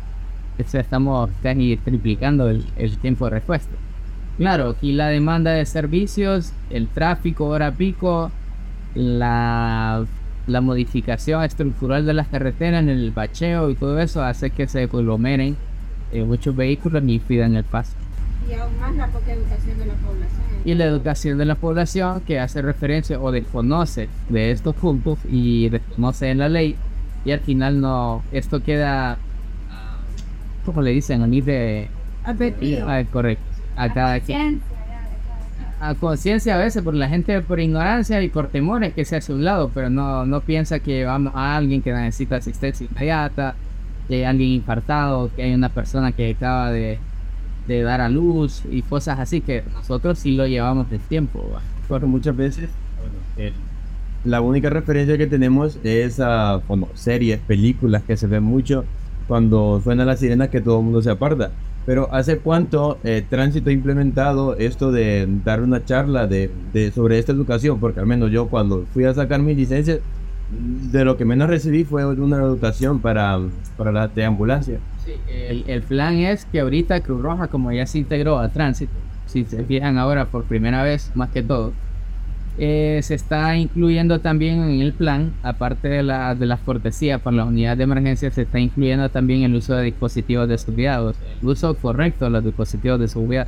Sea, 0.66 0.80
estamos 0.80 1.30
casi 1.44 1.76
triplicando 1.76 2.50
el, 2.50 2.66
el 2.78 2.98
tiempo 2.98 3.26
de 3.26 3.32
respuesta. 3.32 3.76
Claro, 4.38 4.70
aquí 4.70 4.94
la 4.94 5.08
demanda 5.08 5.52
de 5.52 5.66
servicios, 5.66 6.54
el 6.70 6.88
tráfico, 6.88 7.46
hora 7.46 7.72
pico, 7.72 8.32
la, 8.94 10.06
la 10.48 10.62
modificación 10.62 11.44
estructural 11.44 12.06
de 12.06 12.14
las 12.14 12.28
carreteras, 12.28 12.84
en 12.84 12.90
el 12.90 13.12
bacheo 13.12 13.70
y 13.70 13.76
todo 13.76 14.00
eso 14.00 14.24
hace 14.24 14.50
que 14.52 14.68
se 14.68 14.84
aglomeren 14.84 15.58
eh, 16.12 16.24
muchos 16.24 16.56
vehículos 16.56 17.04
y 17.06 17.20
pidan 17.20 17.56
el 17.56 17.64
paso. 17.64 17.94
Y 18.50 18.54
aún 18.54 18.80
más 18.80 18.96
la 18.96 19.08
poca 19.08 19.34
educación 19.34 19.78
de 19.80 19.86
la 19.88 19.94
población. 19.94 20.42
Y 20.64 20.74
la 20.76 20.86
educación 20.86 21.38
de 21.38 21.46
la 21.46 21.56
población 21.56 22.22
que 22.22 22.40
hace 22.40 22.62
referencia 22.62 23.20
o 23.20 23.32
desconoce 23.32 24.10
de 24.30 24.52
estos 24.52 24.76
puntos 24.76 25.20
y 25.30 25.70
desconoce 25.70 26.30
en 26.30 26.40
la 26.40 26.50
ley 26.50 26.76
y 27.26 27.32
al 27.32 27.40
final 27.40 27.82
no, 27.82 28.24
esto 28.32 28.62
queda, 28.62 29.18
como 30.64 30.84
le 30.84 30.92
dicen, 30.92 31.24
a 31.24 31.28
mí 31.28 31.42
de... 31.42 31.90
Advertido. 32.24 32.88
Ah, 32.88 33.04
correcto. 33.12 33.44
A 33.76 33.92
cada 33.92 34.20
quien. 34.20 34.62
Conciencia 35.94 36.56
a 36.56 36.58
veces 36.58 36.82
por 36.82 36.96
la 36.96 37.08
gente 37.08 37.42
por 37.42 37.60
ignorancia 37.60 38.22
y 38.24 38.30
por 38.30 38.48
temores 38.48 38.94
que 38.94 39.06
se 39.06 39.18
hace 39.18 39.32
a 39.32 39.36
un 39.36 39.44
lado, 39.46 39.70
pero 39.74 39.90
no, 39.90 40.26
no 40.26 40.42
piensa 40.42 40.80
que 40.80 41.06
vamos 41.06 41.34
a 41.36 41.56
alguien 41.56 41.82
que 41.82 41.94
necesita 41.94 42.38
asistencia 42.38 42.88
inmediata, 42.90 43.56
que 44.08 44.26
alguien 44.26 44.50
infartado, 44.50 45.30
que 45.36 45.44
hay 45.44 45.54
una 45.54 45.70
persona 45.70 46.12
que 46.12 46.32
acaba 46.32 46.72
de, 46.72 46.98
de 47.68 47.82
dar 47.84 48.02
a 48.02 48.10
luz 48.10 48.64
y 48.72 48.82
cosas 48.82 49.20
así 49.20 49.42
que 49.42 49.64
nosotros 49.74 50.20
sí 50.20 50.36
lo 50.36 50.48
llevamos 50.48 50.90
del 50.90 51.02
tiempo. 51.02 51.44
Porque 51.88 52.06
muchas 52.06 52.36
veces 52.36 52.70
la 54.24 54.42
única 54.42 54.70
referencia 54.70 55.18
que 55.18 55.28
tenemos 55.28 55.80
es 55.84 56.20
a 56.20 56.62
bueno, 56.68 56.88
series, 56.96 57.40
películas 57.40 58.04
que 58.04 58.18
se 58.18 58.28
ven 58.28 58.44
mucho 58.44 58.86
cuando 59.28 59.82
suena 59.84 60.06
la 60.06 60.18
sirena 60.18 60.50
que 60.50 60.62
todo 60.62 60.80
el 60.80 60.86
mundo 60.86 61.02
se 61.02 61.12
aparta. 61.12 61.52
Pero 61.86 62.12
¿hace 62.14 62.40
cuánto 62.40 62.98
eh, 63.04 63.24
Tránsito 63.30 63.70
ha 63.70 63.74
implementado 63.74 64.56
esto 64.58 64.92
de 64.92 65.28
dar 65.44 65.62
una 65.62 65.86
charla 65.86 66.26
de, 66.26 66.50
de- 66.74 66.92
sobre 66.92 67.20
esta 67.20 67.32
educación? 67.32 67.80
Porque 67.80 68.00
al 68.00 68.08
menos 68.08 68.32
yo 68.32 68.48
cuando 68.48 68.86
fui 68.94 69.04
a 69.06 69.14
sacar 69.14 69.40
mi 69.42 69.54
licencia, 69.54 70.00
de 70.92 71.06
lo 71.06 71.18
que 71.18 71.26
menos 71.26 71.50
recibí 71.50 71.84
fue 71.84 72.06
una 72.06 72.38
educación 72.38 73.00
para, 73.00 73.40
para 73.78 73.92
la 73.92 74.08
de 74.08 74.24
ambulancia. 74.26 74.80
El, 75.28 75.64
el 75.68 75.82
plan 75.84 76.16
es 76.16 76.46
que 76.46 76.60
ahorita 76.60 77.02
Cruz 77.02 77.22
Roja, 77.22 77.48
como 77.48 77.72
ya 77.72 77.86
se 77.86 78.00
integró 78.00 78.40
a 78.40 78.50
tránsito, 78.50 78.92
si 79.28 79.44
se 79.46 79.64
fijan 79.64 79.98
ahora 79.98 80.26
por 80.26 80.44
primera 80.46 80.84
vez, 80.84 81.12
más 81.16 81.30
que 81.30 81.44
todo, 81.44 81.74
eh, 82.58 83.02
se 83.04 83.16
está 83.16 83.58
incluyendo 83.58 84.20
también 84.20 84.64
en 84.64 84.82
el 84.82 84.94
plan, 84.94 85.34
aparte 85.44 85.90
de, 85.90 86.04
la, 86.04 86.36
de 86.36 86.46
las 86.46 86.60
cortesías 86.62 87.20
para 87.20 87.38
las 87.38 87.48
unidades 87.48 87.78
de 87.78 87.84
emergencia, 87.84 88.32
se 88.32 88.44
está 88.44 88.60
incluyendo 88.60 89.10
también 89.10 89.44
el 89.44 89.56
uso 89.56 89.76
de 89.76 89.84
dispositivos 89.84 90.48
de 90.48 90.58
seguridad, 90.58 91.14
el 91.42 91.48
uso 91.48 91.74
correcto 91.76 92.26
de 92.26 92.32
los 92.32 92.46
dispositivos 92.46 93.00
de 93.00 93.08
seguridad. 93.10 93.48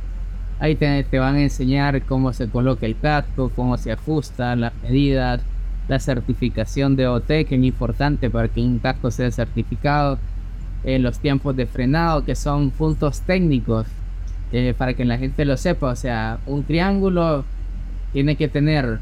Ahí 0.60 0.74
te, 0.74 1.04
te 1.04 1.18
van 1.18 1.36
a 1.36 1.42
enseñar 1.42 2.02
cómo 2.02 2.32
se 2.32 2.48
coloca 2.48 2.84
el 2.84 2.98
casco, 2.98 3.50
cómo 3.54 3.78
se 3.78 3.92
ajusta, 3.92 4.56
las 4.56 4.74
medidas, 4.82 5.40
la 5.88 5.98
certificación 5.98 6.94
de 6.96 7.06
OT, 7.06 7.26
que 7.26 7.54
es 7.54 7.64
importante 7.64 8.28
para 8.28 8.48
que 8.48 8.60
un 8.60 8.78
casco 8.78 9.10
sea 9.10 9.30
certificado, 9.30 10.18
eh, 10.84 10.98
los 10.98 11.18
tiempos 11.18 11.56
de 11.56 11.66
frenado, 11.66 12.24
que 12.24 12.34
son 12.34 12.70
puntos 12.70 13.22
técnicos, 13.22 13.86
eh, 14.52 14.74
para 14.76 14.94
que 14.94 15.04
la 15.04 15.16
gente 15.16 15.44
lo 15.44 15.56
sepa. 15.56 15.88
O 15.88 15.96
sea, 15.96 16.38
un 16.46 16.64
triángulo 16.64 17.44
tiene 18.12 18.36
que 18.36 18.48
tener 18.48 18.98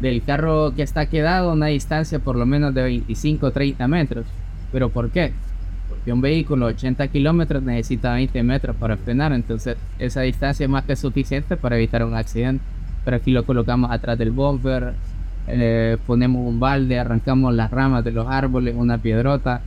del 0.00 0.22
carro 0.22 0.72
que 0.74 0.82
está 0.82 1.06
quedado 1.06 1.52
una 1.52 1.66
distancia 1.66 2.18
por 2.18 2.36
lo 2.36 2.46
menos 2.46 2.72
de 2.74 2.82
25 2.82 3.46
o 3.46 3.50
30 3.50 3.88
metros. 3.88 4.26
¿Pero 4.70 4.90
por 4.90 5.10
qué? 5.10 5.32
porque 5.88 6.12
un 6.12 6.20
vehículo 6.20 6.66
80 6.66 7.08
kilómetros 7.08 7.62
necesita 7.62 8.12
20 8.12 8.42
metros 8.42 8.76
para 8.76 8.96
frenar, 8.96 9.32
entonces 9.32 9.76
esa 9.98 10.20
distancia 10.20 10.64
es 10.64 10.70
más 10.70 10.84
que 10.84 10.96
suficiente 10.96 11.56
para 11.56 11.76
evitar 11.76 12.04
un 12.04 12.14
accidente. 12.14 12.62
Pero 13.04 13.16
aquí 13.16 13.30
lo 13.30 13.44
colocamos 13.44 13.90
atrás 13.90 14.18
del 14.18 14.30
bumper, 14.30 14.92
eh, 15.46 15.96
ponemos 16.06 16.46
un 16.46 16.60
balde, 16.60 16.98
arrancamos 16.98 17.54
las 17.54 17.70
ramas 17.70 18.04
de 18.04 18.12
los 18.12 18.26
árboles, 18.28 18.74
una 18.76 18.98
piedrota, 18.98 19.62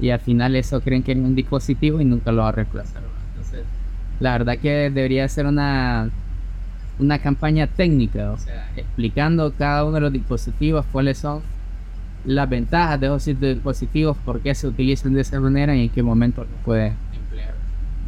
y 0.00 0.10
al 0.10 0.20
final 0.20 0.56
eso 0.56 0.80
creen 0.80 1.02
que 1.02 1.12
es 1.12 1.18
un 1.18 1.34
dispositivo 1.34 2.00
y 2.00 2.04
nunca 2.04 2.32
lo 2.32 2.42
va 2.42 2.48
a 2.48 2.52
reemplazar. 2.52 3.02
La 4.18 4.32
verdad 4.32 4.56
que 4.56 4.90
debería 4.90 5.28
ser 5.28 5.44
una, 5.44 6.08
una 6.98 7.18
campaña 7.18 7.66
técnica, 7.66 8.32
o 8.32 8.38
sea, 8.38 8.70
explicando 8.76 9.52
cada 9.52 9.84
uno 9.84 9.94
de 9.94 10.00
los 10.00 10.12
dispositivos, 10.12 10.84
cuáles 10.90 11.18
son 11.18 11.42
las 12.24 12.48
ventajas 12.48 13.00
de 13.00 13.06
esos 13.06 13.40
dispositivos, 13.40 14.16
por 14.24 14.40
qué 14.40 14.54
se 14.54 14.66
utilizan 14.66 15.14
de 15.14 15.20
esa 15.20 15.38
manera 15.40 15.76
y 15.76 15.84
en 15.84 15.88
qué 15.90 16.02
momento 16.02 16.42
lo 16.42 16.56
puede 16.64 16.92
emplear. 17.14 17.54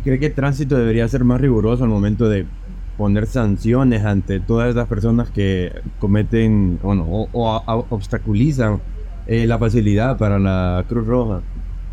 ¿Cree 0.05 0.19
que 0.19 0.27
el 0.27 0.35
tránsito 0.35 0.77
debería 0.77 1.07
ser 1.09 1.25
más 1.25 1.41
riguroso 1.41 1.85
al 1.85 1.91
momento 1.91 2.29
de 2.29 2.47
poner 2.97 3.27
sanciones 3.27 4.05
ante 4.05 4.41
todas 4.41 4.75
las 4.75 4.89
personas 4.89 5.31
que 5.31 5.73
cometen 6.01 6.81
bueno, 6.83 7.05
o, 7.09 7.87
obstaculizan 7.91 8.81
eh, 9.27 9.47
la 9.47 9.59
facilidad 9.59 10.19
para 10.19 10.39
la 10.39 10.85
Cruz 10.89 11.07
Roja? 11.07 11.43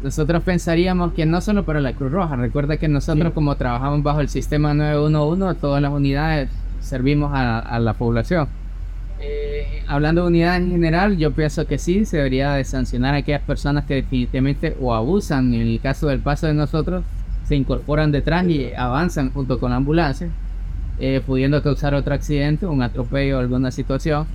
Nosotros 0.01 0.43
pensaríamos 0.43 1.13
que 1.13 1.25
no 1.25 1.41
solo 1.41 1.63
para 1.63 1.79
la 1.79 1.93
Cruz 1.93 2.11
Roja, 2.11 2.35
recuerda 2.35 2.77
que 2.77 2.87
nosotros 2.87 3.33
como 3.33 3.55
trabajamos 3.55 4.01
bajo 4.01 4.21
el 4.21 4.29
sistema 4.29 4.73
911, 4.73 5.59
todas 5.59 5.81
las 5.81 5.91
unidades 5.91 6.49
servimos 6.85 7.31
a, 7.33 7.79
la 7.79 7.93
población. 7.93 8.47
Eh, 9.19 9.83
hablando 9.87 10.21
de 10.21 10.27
unidades 10.27 10.61
en 10.61 10.71
general, 10.71 11.17
yo 11.17 11.31
pienso 11.31 11.65
que 11.65 11.77
sí, 11.77 12.05
se 12.05 12.17
debería 12.17 12.53
de 12.53 12.63
sancionar 12.63 13.15
a 13.15 13.17
aquellas 13.17 13.41
personas 13.41 13.85
que 13.85 13.95
definitivamente 13.95 14.75
o 14.79 14.93
abusan, 14.93 15.53
en 15.53 15.61
el 15.61 15.79
caso 15.79 16.07
del 16.07 16.19
paso 16.19 16.47
de 16.47 16.53
nosotros, 16.53 17.03
se 17.47 17.55
incorporan 17.55 18.11
detrás 18.11 18.45
y 18.47 18.73
avanzan 18.73 19.31
junto 19.31 19.59
con 19.59 19.71
la 19.71 19.77
ambulancia, 19.77 20.29
eh, 20.99 21.21
pudiendo 21.25 21.61
causar 21.61 21.93
otro 21.93 22.13
accidente, 22.13 22.65
un 22.65 22.81
atropello 22.81 23.37
o 23.37 23.39
alguna 23.39 23.71
situación. 23.71 24.25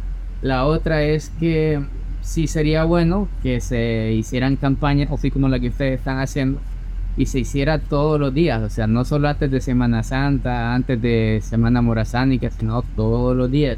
La 0.42 0.64
otra 0.64 1.02
es 1.02 1.30
que 1.40 1.82
sí 2.22 2.46
sería 2.46 2.84
bueno 2.84 3.28
que 3.42 3.60
se 3.60 4.12
hicieran 4.12 4.56
campañas, 4.56 5.10
así 5.10 5.30
como 5.30 5.48
la 5.48 5.58
que 5.58 5.68
ustedes 5.68 5.98
están 5.98 6.18
haciendo, 6.18 6.60
y 7.20 7.26
se 7.26 7.40
hiciera 7.40 7.78
todos 7.78 8.18
los 8.18 8.32
días, 8.32 8.62
o 8.62 8.70
sea, 8.70 8.86
no 8.86 9.04
solo 9.04 9.28
antes 9.28 9.50
de 9.50 9.60
Semana 9.60 10.02
Santa, 10.02 10.74
antes 10.74 11.02
de 11.02 11.40
Semana 11.42 11.82
Morazánica, 11.82 12.48
sino 12.48 12.80
todos 12.96 13.36
los 13.36 13.50
días. 13.50 13.76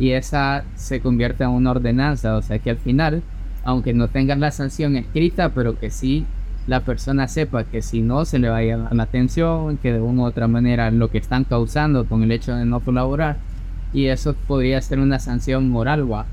Y 0.00 0.10
esa 0.10 0.64
se 0.74 0.98
convierte 1.00 1.44
en 1.44 1.50
una 1.50 1.70
ordenanza, 1.70 2.36
o 2.36 2.42
sea 2.42 2.58
que 2.58 2.70
al 2.70 2.78
final, 2.78 3.22
aunque 3.62 3.94
no 3.94 4.08
tengan 4.08 4.40
la 4.40 4.50
sanción 4.50 4.96
escrita, 4.96 5.50
pero 5.50 5.78
que 5.78 5.90
sí 5.90 6.26
la 6.66 6.80
persona 6.80 7.28
sepa 7.28 7.62
que 7.62 7.82
si 7.82 8.02
no 8.02 8.24
se 8.24 8.40
le 8.40 8.48
va 8.48 8.56
a 8.56 8.64
llamar 8.64 8.96
la 8.96 9.04
atención, 9.04 9.76
que 9.76 9.92
de 9.92 10.00
una 10.00 10.22
u 10.22 10.24
otra 10.24 10.48
manera 10.48 10.90
lo 10.90 11.08
que 11.08 11.18
están 11.18 11.44
causando 11.44 12.06
con 12.06 12.24
el 12.24 12.32
hecho 12.32 12.52
de 12.56 12.64
no 12.64 12.80
colaborar, 12.80 13.36
y 13.92 14.06
eso 14.06 14.34
podría 14.48 14.80
ser 14.80 14.98
una 14.98 15.20
sanción 15.20 15.70
moral 15.70 16.02
o 16.10 16.24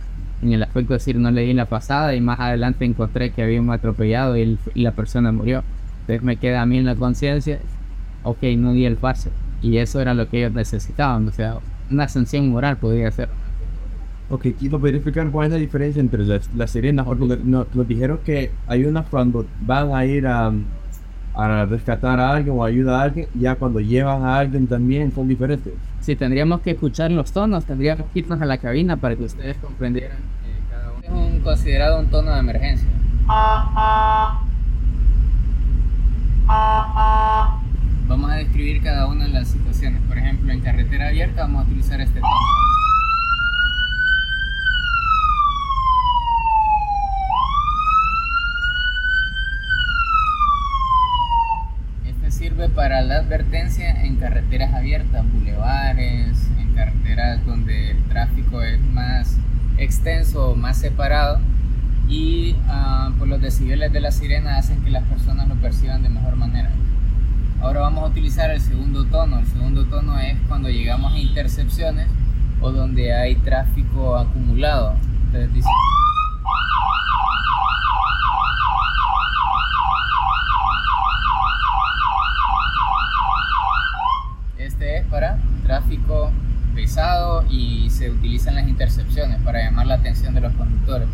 en 0.41 0.53
el 0.53 0.63
aspecto 0.63 0.93
de 0.93 0.97
decir 0.97 1.17
no 1.17 1.29
le 1.29 1.41
di 1.41 1.53
la 1.53 1.65
pasada 1.65 2.15
y 2.15 2.21
más 2.21 2.39
adelante 2.39 2.85
encontré 2.85 3.29
que 3.33 3.43
había 3.43 3.61
un 3.61 3.69
atropellado 3.69 4.35
y, 4.35 4.57
la 4.73 4.93
persona 4.93 5.31
murió. 5.31 5.63
Entonces 6.09 6.25
me 6.25 6.37
queda 6.37 6.63
a 6.63 6.65
mí 6.65 6.79
en 6.79 6.85
la 6.85 6.95
conciencia, 6.95 7.59
ok, 8.23 8.41
no 8.57 8.73
di 8.73 8.83
el 8.85 8.95
pase. 8.95 9.29
Y 9.61 9.77
eso 9.77 10.01
era 10.01 10.15
lo 10.15 10.27
que 10.27 10.39
ellos 10.39 10.53
necesitaban, 10.53 11.27
o 11.27 11.31
sea, 11.31 11.59
una 11.91 12.07
sanción 12.07 12.49
moral 12.49 12.77
podría 12.77 13.11
ser. 13.11 13.29
Ok, 14.31 14.47
quiero 14.57 14.79
verificar 14.79 15.29
cuál 15.29 15.47
es 15.47 15.53
la 15.53 15.59
diferencia 15.59 15.99
entre 15.99 16.25
las, 16.25 16.71
sirenas. 16.71 17.05
Nos, 17.05 17.87
dijeron 17.87 18.19
que 18.25 18.49
hay 18.65 18.85
unas 18.85 19.05
cuando 19.07 19.45
van 19.61 19.93
a 19.93 20.03
ir 20.03 20.25
a, 20.25 20.51
a 21.35 21.65
rescatar 21.65 22.19
a 22.19 22.31
alguien 22.31 22.55
o 22.57 22.63
ayudar 22.63 22.95
a 22.95 23.03
alguien, 23.03 23.27
ya 23.35 23.53
cuando 23.53 23.79
llevan 23.79 24.23
a 24.23 24.39
alguien 24.39 24.65
también 24.65 25.11
son 25.13 25.27
diferentes. 25.27 25.73
Sí, 25.99 26.15
tendríamos 26.15 26.61
que 26.61 26.71
escuchar 26.71 27.11
los 27.11 27.31
tonos, 27.31 27.65
tendríamos 27.65 28.07
que 28.11 28.19
irnos 28.19 28.41
a 28.41 28.45
la 28.45 28.57
cabina 28.57 28.97
para 28.97 29.15
que 29.15 29.25
ustedes 29.25 29.57
comprendieran 29.57 30.17
eh, 30.17 30.59
cada 30.71 30.91
uno. 30.91 31.03
Es 31.03 31.33
un, 31.33 31.39
considerado 31.41 31.99
un 31.99 32.07
tono 32.07 32.33
de 32.33 32.39
emergencia. 32.39 32.87
Vamos 36.49 38.31
a 38.31 38.35
describir 38.37 38.81
cada 38.81 39.05
una 39.05 39.25
de 39.25 39.29
las 39.29 39.49
situaciones. 39.49 40.01
Por 40.07 40.17
ejemplo, 40.17 40.51
en 40.51 40.61
carretera 40.61 41.09
abierta 41.09 41.43
vamos 41.43 41.63
a 41.63 41.67
utilizar 41.67 42.01
este 42.01 42.19
tono. 42.19 42.35
para 52.75 53.01
la 53.01 53.17
advertencia 53.17 54.03
en 54.03 54.17
carreteras 54.17 54.73
abiertas, 54.73 55.23
bulevares, 55.31 56.49
en 56.59 56.73
carreteras 56.75 57.45
donde 57.45 57.91
el 57.91 58.03
tráfico 58.05 58.61
es 58.61 58.81
más 58.81 59.37
extenso, 59.77 60.55
más 60.55 60.77
separado 60.77 61.39
y 62.09 62.55
uh, 62.67 63.11
pues 63.17 63.29
los 63.29 63.41
decibeles 63.41 63.93
de 63.93 64.01
la 64.01 64.11
sirena 64.11 64.57
hacen 64.57 64.83
que 64.83 64.89
las 64.89 65.03
personas 65.03 65.47
lo 65.47 65.55
perciban 65.55 66.03
de 66.03 66.09
mejor 66.09 66.35
manera. 66.35 66.71
Ahora 67.61 67.81
vamos 67.81 68.03
a 68.03 68.07
utilizar 68.07 68.49
el 68.51 68.59
segundo 68.59 69.05
tono. 69.05 69.39
El 69.39 69.45
segundo 69.45 69.85
tono 69.85 70.17
es 70.19 70.37
cuando 70.47 70.69
llegamos 70.69 71.13
a 71.13 71.17
intercepciones 71.17 72.07
o 72.61 72.71
donde 72.71 73.13
hay 73.13 73.35
tráfico 73.35 74.17
acumulado. 74.17 74.95
Entonces 75.27 75.65
tráfico 85.69 86.31
pesado 86.73 87.43
y 87.47 87.91
se 87.91 88.09
utilizan 88.09 88.55
las 88.55 88.67
intercepciones 88.67 89.39
para 89.43 89.63
llamar 89.63 89.85
la 89.85 89.95
atención 89.95 90.33
de 90.33 90.41
los 90.41 90.51
conductores. 90.53 91.07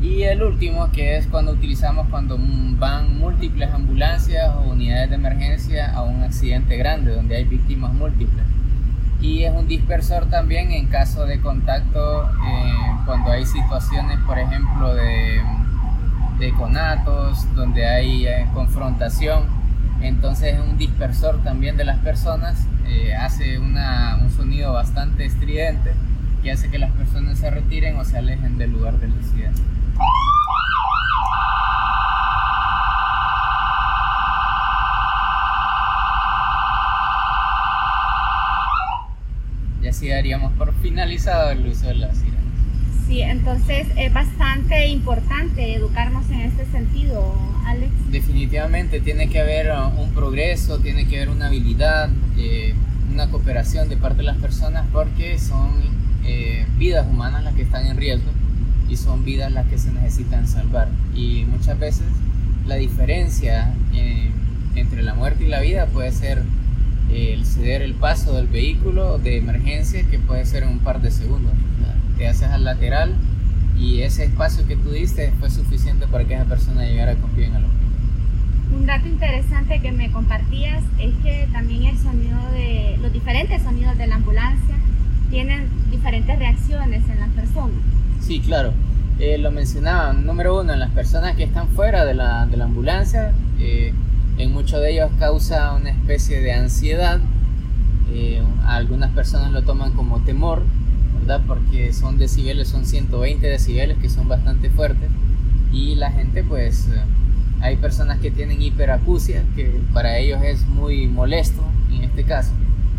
Y 0.00 0.22
el 0.22 0.42
último 0.42 0.90
que 0.92 1.16
es 1.16 1.26
cuando 1.26 1.52
utilizamos 1.52 2.06
cuando 2.08 2.38
van 2.78 3.18
múltiples 3.18 3.70
ambulancias 3.72 4.54
o 4.54 4.70
unidades 4.70 5.10
de 5.10 5.16
emergencia 5.16 5.92
a 5.92 6.02
un 6.02 6.22
accidente 6.22 6.76
grande 6.76 7.14
donde 7.14 7.36
hay 7.36 7.44
víctimas 7.44 7.92
múltiples. 7.92 8.44
Y 9.20 9.42
es 9.42 9.52
un 9.52 9.66
dispersor 9.66 10.26
también 10.26 10.70
en 10.70 10.86
caso 10.86 11.26
de 11.26 11.40
contacto 11.40 12.30
eh, 12.30 12.72
cuando 13.04 13.32
hay 13.32 13.44
situaciones, 13.44 14.18
por 14.20 14.38
ejemplo, 14.38 14.94
de, 14.94 15.40
de 16.38 16.52
conatos, 16.52 17.52
donde 17.56 17.84
hay 17.88 18.26
eh, 18.28 18.46
confrontación. 18.54 19.46
Entonces 20.00 20.54
es 20.54 20.60
un 20.60 20.78
dispersor 20.78 21.42
también 21.42 21.76
de 21.76 21.84
las 21.84 21.98
personas 21.98 22.68
eh, 22.86 23.14
hace 23.14 23.58
una, 23.58 24.16
un 24.22 24.30
sonido 24.30 24.72
bastante 24.72 25.24
estridente 25.26 25.92
que 26.42 26.52
hace 26.52 26.70
que 26.70 26.78
las 26.78 26.92
personas 26.92 27.38
se 27.38 27.50
retiren 27.50 27.96
o 27.96 28.04
se 28.04 28.16
alejen 28.16 28.56
del 28.56 28.72
lugar 28.72 28.98
del 29.00 29.12
accidente. 29.12 29.60
Y 39.82 39.86
así 39.88 40.12
daríamos 40.28 40.52
por 40.58 40.74
finalizado 40.82 41.52
el 41.52 41.66
uso 41.66 41.86
de 41.86 41.94
las 41.94 42.18
sirenas. 42.18 42.42
Sí, 43.06 43.22
entonces 43.22 43.86
es 43.96 44.12
bastante 44.12 44.88
importante 44.88 45.74
educarnos 45.74 46.28
en 46.28 46.40
este 46.40 46.66
sentido, 46.66 47.34
Alex. 47.64 47.90
Definitivamente 48.10 49.00
tiene 49.00 49.30
que 49.30 49.40
haber 49.40 49.72
un 49.98 50.10
progreso, 50.10 50.80
tiene 50.80 51.06
que 51.06 51.16
haber 51.16 51.30
una 51.30 51.46
habilidad, 51.46 52.10
eh, 52.36 52.74
una 53.10 53.30
cooperación 53.30 53.88
de 53.88 53.96
parte 53.96 54.18
de 54.18 54.24
las 54.24 54.36
personas 54.36 54.84
porque 54.92 55.38
son 55.38 55.70
eh, 56.26 56.66
vidas 56.76 57.06
humanas 57.08 57.42
las 57.42 57.54
que 57.54 57.62
están 57.62 57.86
en 57.86 57.96
riesgo 57.96 58.30
y 58.86 58.96
son 58.96 59.24
vidas 59.24 59.50
las 59.50 59.66
que 59.68 59.78
se 59.78 59.90
necesitan 59.92 60.46
salvar. 60.46 60.88
Y 61.14 61.46
muchas 61.48 61.78
veces 61.78 62.04
la 62.66 62.74
diferencia 62.74 63.72
eh, 63.94 64.30
entre 64.74 65.02
la 65.02 65.14
muerte 65.14 65.44
y 65.44 65.48
la 65.48 65.60
vida 65.60 65.86
puede 65.86 66.12
ser 66.12 66.42
el 67.26 67.44
ceder 67.44 67.82
el 67.82 67.94
paso 67.94 68.34
del 68.34 68.46
vehículo 68.46 69.18
de 69.18 69.38
emergencia 69.38 70.02
que 70.08 70.18
puede 70.18 70.44
ser 70.44 70.62
en 70.62 70.70
un 70.70 70.78
par 70.78 71.00
de 71.00 71.10
segundos 71.10 71.52
te 72.18 72.26
haces 72.26 72.50
al 72.50 72.64
lateral 72.64 73.14
y 73.78 74.02
ese 74.02 74.24
espacio 74.24 74.66
que 74.66 74.76
tú 74.76 74.90
diste 74.90 75.32
fue 75.38 75.50
suficiente 75.50 76.06
para 76.08 76.24
que 76.24 76.34
esa 76.34 76.44
persona 76.44 76.84
llegara 76.84 77.14
con 77.14 77.34
bien 77.34 77.54
al 77.54 77.64
hospital. 77.64 77.78
Un 78.76 78.86
dato 78.86 79.06
interesante 79.06 79.80
que 79.80 79.92
me 79.92 80.10
compartías 80.10 80.82
es 80.98 81.14
que 81.22 81.48
también 81.52 81.84
el 81.84 81.96
sonido 81.96 82.38
de 82.52 82.98
los 83.00 83.12
diferentes 83.12 83.62
sonidos 83.62 83.96
de 83.96 84.08
la 84.08 84.16
ambulancia 84.16 84.74
tienen 85.30 85.68
diferentes 85.90 86.38
reacciones 86.38 87.08
en 87.08 87.20
las 87.20 87.30
personas. 87.30 87.76
Sí, 88.20 88.40
claro. 88.40 88.72
Eh, 89.20 89.38
lo 89.38 89.50
mencionaba, 89.50 90.12
número 90.12 90.60
uno, 90.60 90.72
en 90.72 90.80
las 90.80 90.90
personas 90.90 91.36
que 91.36 91.44
están 91.44 91.68
fuera 91.68 92.04
de 92.04 92.14
la, 92.14 92.46
de 92.46 92.56
la 92.56 92.64
ambulancia, 92.64 93.32
eh, 93.58 93.92
en 94.38 94.52
muchos 94.52 94.80
de 94.80 94.92
ellos 94.92 95.10
causa 95.18 95.74
una 95.74 95.90
especie 95.90 96.40
de 96.40 96.52
ansiedad. 96.52 97.20
Eh, 98.12 98.42
algunas 98.66 99.10
personas 99.12 99.52
lo 99.52 99.62
toman 99.62 99.92
como 99.92 100.20
temor, 100.20 100.62
porque 101.46 101.92
son 101.92 102.16
decibeles, 102.16 102.68
son 102.68 102.86
120 102.86 103.46
decibeles 103.46 103.98
que 103.98 104.08
son 104.08 104.28
bastante 104.28 104.70
fuertes 104.70 105.10
y 105.70 105.94
la 105.94 106.10
gente 106.10 106.42
pues 106.42 106.88
hay 107.60 107.76
personas 107.76 108.18
que 108.18 108.30
tienen 108.30 108.62
hiperacusia, 108.62 109.42
que 109.54 109.80
para 109.92 110.18
ellos 110.18 110.40
es 110.42 110.66
muy 110.66 111.06
molesto 111.06 111.62
en 111.90 112.04
este 112.04 112.24
caso. 112.24 112.52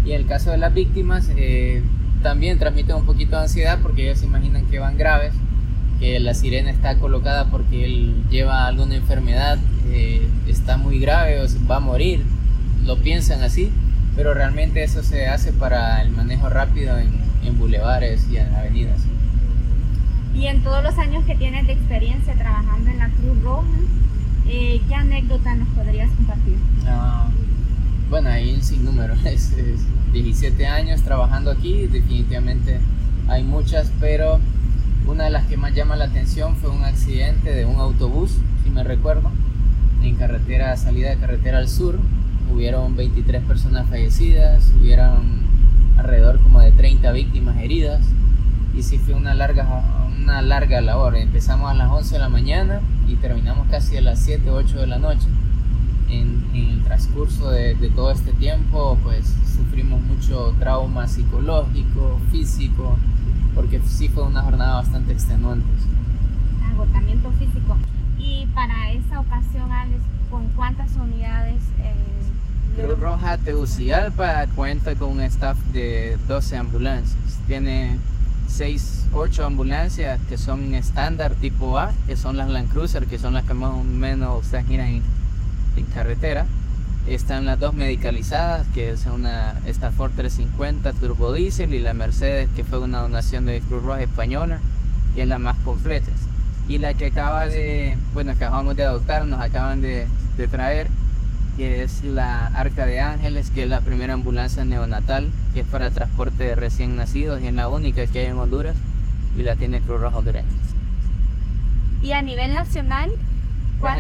Y 0.06 0.12
en 0.12 0.22
el 0.22 0.28
caso 0.28 0.52
de 0.52 0.58
las 0.58 0.74
víctimas, 0.74 1.30
eh, 1.36 1.82
también 2.22 2.60
transmiten 2.60 2.98
un 2.98 3.06
poquito 3.06 3.38
de 3.38 3.44
ansiedad 3.44 3.80
porque 3.82 4.04
ellos 4.04 4.20
se 4.20 4.26
imaginan 4.26 4.66
que 4.66 4.80
van 4.80 4.98
graves, 4.98 5.34
que 6.00 6.20
la 6.20 6.34
sirena 6.34 6.72
está 6.72 6.98
colocada 6.98 7.46
porque 7.46 7.86
él 7.86 8.24
lleva 8.30 8.68
alguna 8.68 8.96
enfermedad, 8.96 9.58
eh, 9.90 10.28
está 10.48 10.78
muy 10.78 11.00
grave 11.00 11.42
o 11.42 11.46
va 11.68 11.78
a 11.78 11.82
morir, 11.82 12.24
lo 12.86 12.98
piensan 12.98 13.42
así, 13.44 13.72
pero 14.16 14.34
realmente 14.34 14.84
eso 14.84 15.04
se 15.04 15.28
hace 15.28 15.52
para 15.52 16.02
el 16.02 16.12
manejo 16.12 16.50
rápido 16.50 16.98
en, 16.98 17.10
en 17.44 17.58
bulevares 17.58 18.28
y 18.32 18.38
en 18.38 18.54
avenidas. 18.56 19.00
Y 20.34 20.46
en 20.48 20.64
todos 20.64 20.84
los 20.84 20.98
años 20.98 21.26
que 21.26 21.36
tienes 21.36 21.68
de 21.68 21.74
experiencia 21.74 22.34
trabajando 22.36 22.90
en 22.90 23.00
la 23.00 23.10
Cruz 23.10 23.42
Roja, 23.44 23.68
eh, 24.48 24.82
¿qué 24.88 24.96
anécdota 24.96 25.54
nos 25.56 25.68
podrías 25.70 26.10
compartir? 26.12 26.58
Ah, 26.88 27.30
bueno, 28.10 28.30
hay 28.30 28.54
un 28.54 28.64
sinnúmero, 28.64 29.14
es, 29.26 29.54
17 30.14 30.66
años 30.66 31.02
trabajando 31.04 31.52
aquí, 31.52 31.88
definitivamente 31.88 32.80
hay 33.28 33.44
muchas, 33.44 33.92
pero 34.00 34.40
una 35.06 35.26
de 35.26 35.30
las 35.30 35.39
llama 35.80 35.96
la 35.96 36.06
atención 36.06 36.58
fue 36.58 36.70
un 36.72 36.84
accidente 36.84 37.54
de 37.54 37.64
un 37.64 37.80
autobús, 37.80 38.36
si 38.66 38.70
me 38.70 38.84
recuerdo, 38.84 39.32
en 40.04 40.14
carretera, 40.18 40.76
salida 40.76 41.10
de 41.10 41.16
carretera 41.16 41.60
al 41.60 41.70
sur. 41.70 41.98
Hubieron 42.54 42.98
23 42.98 43.42
personas 43.44 43.88
fallecidas, 43.88 44.74
hubieron 44.78 45.40
alrededor 45.96 46.42
como 46.42 46.60
de 46.60 46.74
30 46.74 47.14
víctimas 47.14 47.56
heridas 47.60 48.02
y 48.76 48.84
sí 48.84 48.98
fue 48.98 49.14
una 49.14 49.34
larga, 49.34 50.06
una 50.22 50.42
larga 50.42 50.82
labor. 50.82 51.16
Empezamos 51.16 51.72
a 51.72 51.74
las 51.74 51.90
11 51.90 52.14
de 52.14 52.20
la 52.20 52.28
mañana 52.28 52.82
y 53.08 53.16
terminamos 53.16 53.66
casi 53.70 53.96
a 53.96 54.02
las 54.02 54.20
7, 54.20 54.50
8 54.50 54.82
de 54.82 54.88
la 54.88 55.00
noche. 55.00 55.30
En, 56.10 56.50
el 56.54 56.84
transcurso 56.84 57.52
de, 57.52 57.76
todo 57.96 58.12
este 58.12 58.34
tiempo, 58.34 58.98
pues 59.02 59.34
sufrimos 59.56 60.02
mucho 60.02 60.54
trauma 60.60 61.08
psicológico, 61.08 62.20
físico, 62.32 62.98
porque 63.60 63.82
sí 63.86 64.08
fue 64.08 64.24
una 64.24 64.42
jornada 64.42 64.76
bastante 64.76 65.12
extenuante. 65.12 65.66
Agotamiento 66.72 67.30
físico. 67.32 67.76
Y 68.18 68.46
para 68.56 68.90
esa 68.92 69.20
ocasión, 69.20 69.70
Alex, 69.70 70.02
¿con 70.32 70.48
cuántas 70.56 70.96
unidades? 70.96 71.62
Eh, 71.80 72.82
Cruz 72.82 72.98
Roja 72.98 73.38
Tegucigalpa 73.38 74.48
cuenta 74.56 74.96
con 74.96 75.10
un 75.10 75.22
staff 75.24 75.58
de 75.74 76.18
12 76.30 76.56
ambulancias. 76.56 77.20
Tiene 77.48 77.98
6, 78.48 79.08
8 79.12 79.46
ambulancias 79.46 80.22
que 80.30 80.38
son 80.38 80.74
estándar 80.74 81.34
tipo 81.34 81.78
A, 81.78 81.92
que 82.08 82.16
son 82.16 82.38
las 82.38 82.48
Land 82.48 82.70
Cruiser, 82.70 83.08
que 83.08 83.20
son 83.20 83.34
las 83.34 83.44
que 83.44 83.56
más 83.56 83.74
o 83.74 83.84
menos 83.84 84.46
se 84.46 84.64
giran 84.64 84.88
en, 84.88 85.04
carretera. 85.94 86.46
Están 87.08 87.46
las 87.46 87.60
dos 87.60 87.74
medicalizadas, 87.74 88.68
que 88.74 88.92
es 88.92 89.06
una 89.06 89.56
Stafford 89.66 90.12
350 90.12 90.94
Turbo 90.94 91.34
Diesel 91.34 91.74
y 91.74 91.80
la 91.80 91.94
Mercedes, 91.94 92.50
que 92.56 92.64
fue 92.64 92.80
una 92.80 93.02
donación 93.02 93.46
de 93.46 93.62
Cruz 93.62 93.84
Roja 93.84 94.04
Española, 94.04 94.60
que 95.16 95.24
es 95.24 95.28
la 95.28 95.40
más 95.40 95.58
completa. 95.60 96.12
Y 96.68 96.78
la 96.78 96.94
que 96.94 97.08
acaba 97.08 97.48
de, 97.48 97.98
bueno, 98.14 98.38
que 98.38 98.44
acabamos 98.44 98.76
de 98.76 98.84
adoptar, 98.84 99.26
nos 99.26 99.42
acaban 99.42 99.82
de, 99.82 100.08
de 100.38 100.48
traer, 100.48 100.88
que 101.58 101.84
es 101.84 102.04
la 102.04 102.48
Arca 102.48 102.86
de 102.86 103.00
Ángeles, 103.02 103.50
que 103.50 103.64
es 103.64 103.70
la 103.70 103.82
primera 103.82 104.14
ambulancia 104.14 104.64
neonatal, 104.64 105.30
que 105.54 105.62
es 105.62 105.68
para 105.68 105.90
transporte 105.90 106.44
de 106.44 106.56
recién 106.56 106.96
nacidos 106.96 107.42
y 107.42 107.48
es 107.48 107.54
la 107.54 107.68
única 107.68 108.06
que 108.08 108.20
hay 108.20 108.26
en 108.28 108.38
Honduras 108.38 108.76
y 109.38 109.44
la 109.44 109.56
tiene 109.56 109.82
Cruz 109.82 110.00
Roja 110.00 110.18
Hondureña. 110.18 110.48
¿Y 112.02 112.14
a 112.14 112.22
nivel 112.22 112.54
nacional? 112.54 113.12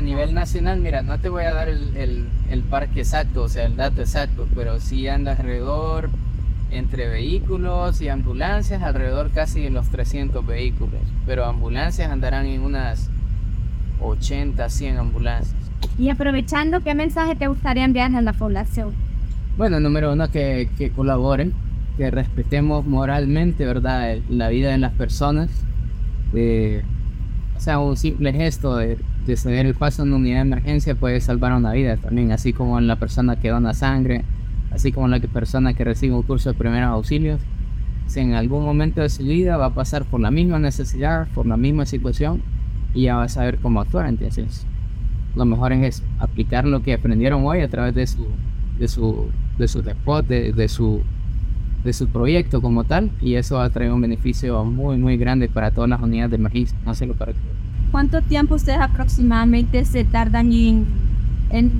Nivel 0.10 0.34
nacional, 0.34 0.80
mira, 0.80 1.04
no 1.04 1.20
te 1.20 1.30
voy 1.30 1.44
a 1.44 1.54
dar 1.54 1.70
el, 1.70 2.26
el, 2.50 2.62
parque 2.64 3.02
exacto, 3.02 3.44
o 3.44 3.48
sea, 3.48 3.68
el 3.68 3.76
dato 3.76 4.02
exacto, 4.02 4.48
pero 4.56 4.80
sí 4.80 5.08
anda 5.08 5.34
alrededor 5.34 6.10
entre 6.72 7.08
vehículos 7.08 8.02
y 8.02 8.10
ambulancias, 8.10 8.82
alrededor 8.82 9.30
casi 9.30 9.62
de 9.62 9.70
los 9.70 9.88
300 9.90 10.44
vehículos, 10.44 11.00
pero 11.28 11.46
ambulancias 11.46 12.10
andarán 12.10 12.48
en 12.48 12.62
unas 12.62 13.08
80, 14.02 14.68
100 14.68 14.98
ambulancias. 14.98 15.56
Y 16.00 16.10
aprovechando, 16.10 16.80
¿qué 16.80 16.96
mensaje 16.96 17.36
te 17.36 17.46
gustaría 17.46 17.86
enviar 17.86 18.16
a 18.16 18.22
la 18.22 18.34
población? 18.34 18.96
Bueno, 19.58 19.80
número 19.80 20.14
uno, 20.14 20.32
que, 20.32 20.72
que 20.80 20.90
colaboren, 20.90 21.54
que 21.98 22.10
respetemos 22.10 22.84
moralmente, 22.84 23.64
¿verdad?, 23.64 24.18
la 24.28 24.50
vida 24.50 24.72
de 24.72 24.80
las 24.80 24.94
personas. 24.94 25.52
o 26.34 27.60
sea, 27.60 27.78
un 27.78 27.96
simple 27.96 28.34
gesto 28.34 28.76
de, 28.76 28.98
de 29.30 29.38
ceder 29.38 29.68
el 29.68 29.76
paso 29.76 30.02
en 30.02 30.10
una 30.10 30.18
unidad 30.18 30.38
de 30.38 30.42
emergencia 30.42 30.96
puede 30.96 31.22
salvar 31.22 31.54
una 31.54 31.72
vida 31.72 31.98
también, 31.98 32.32
así 32.32 32.52
como 32.52 32.80
en 32.80 32.88
la 32.88 32.96
persona 32.96 33.36
que 33.40 33.50
dona 33.50 33.74
sangre, 33.74 34.24
así 34.72 34.92
como 34.92 35.06
en 35.06 35.12
la 35.12 35.20
persona 35.20 35.74
que 35.76 35.84
recibe 35.84 36.16
un 36.16 36.24
curso 36.24 36.50
de 36.52 36.58
primeros 36.58 36.90
auxilios. 36.90 37.40
Si 38.08 38.20
en 38.20 38.34
algún 38.34 38.66
momento 38.66 39.02
de 39.02 39.10
su 39.10 39.24
vida 39.24 39.56
va 39.58 39.68
a 39.68 39.74
pasar 39.76 40.04
por 40.04 40.20
la 40.20 40.32
misma 40.32 40.58
necesidad, 40.58 41.28
por 41.36 41.46
la 41.46 41.58
misma 41.58 41.86
situación, 41.86 42.42
y 42.96 43.04
ya 43.04 43.18
va 43.18 43.24
a 43.24 43.30
saber 43.30 43.60
cómo 43.60 43.82
actuar, 43.82 44.08
entonces 44.08 44.66
lo 45.36 45.46
mejor 45.46 45.74
es 45.74 46.02
aplicar 46.18 46.66
lo 46.66 46.82
que 46.82 46.96
aprendieron 46.96 47.46
hoy 47.46 47.62
a 47.62 47.68
través 47.70 47.94
de 47.94 48.08
su, 48.08 48.26
de 48.80 48.88
su, 48.88 49.28
de 49.60 49.68
su 49.68 49.84
de, 49.84 50.68
su, 50.68 51.02
de 51.84 51.94
su 51.94 52.08
proyecto 52.08 52.62
como 52.64 52.84
tal, 52.84 53.12
y 53.22 53.36
eso 53.36 53.58
va 53.58 53.66
a 53.66 53.70
traer 53.70 53.92
un 53.92 54.02
beneficio 54.02 54.66
muy, 54.66 54.98
muy 54.98 55.18
grande 55.18 55.50
para 55.50 55.70
todas 55.70 55.88
las 55.88 56.02
unidades 56.02 56.32
de 56.32 56.38
emergencia. 56.38 56.76
Para 56.84 57.34
¿Cuánto 57.92 58.22
tiempo 58.22 58.56
ustedes 58.56 58.80
aproximadamente 58.80 59.84
se 59.86 60.04
tardan 60.04 60.52
en, 60.52 60.86
en 61.50 61.72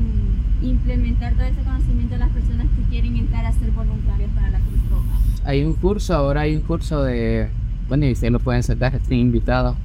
implementar 0.62 1.34
todo 1.34 1.44
ese 1.44 1.62
conocimiento 1.62 2.16
de 2.16 2.20
las 2.20 2.30
personas 2.30 2.68
que 2.76 2.90
quieren 2.90 3.16
entrar 3.16 3.46
a 3.46 3.52
ser 3.52 3.72
voluntarios 3.72 4.30
para 4.36 4.50
la 4.50 4.60
Cruz 4.60 4.80
Roja? 4.90 5.20
Hay 5.46 5.64
un 5.64 5.74
curso, 5.74 6.16
ahora 6.16 6.42
hay 6.42 6.56
un 6.56 6.62
curso 6.62 7.04
de, 7.04 7.50
bueno, 7.88 8.06
y 8.06 8.14
ustedes 8.14 8.34
lo 8.34 8.40
pueden 8.40 8.64
sacar, 8.64 8.96
estoy 8.96 9.20
invitado, 9.20 9.76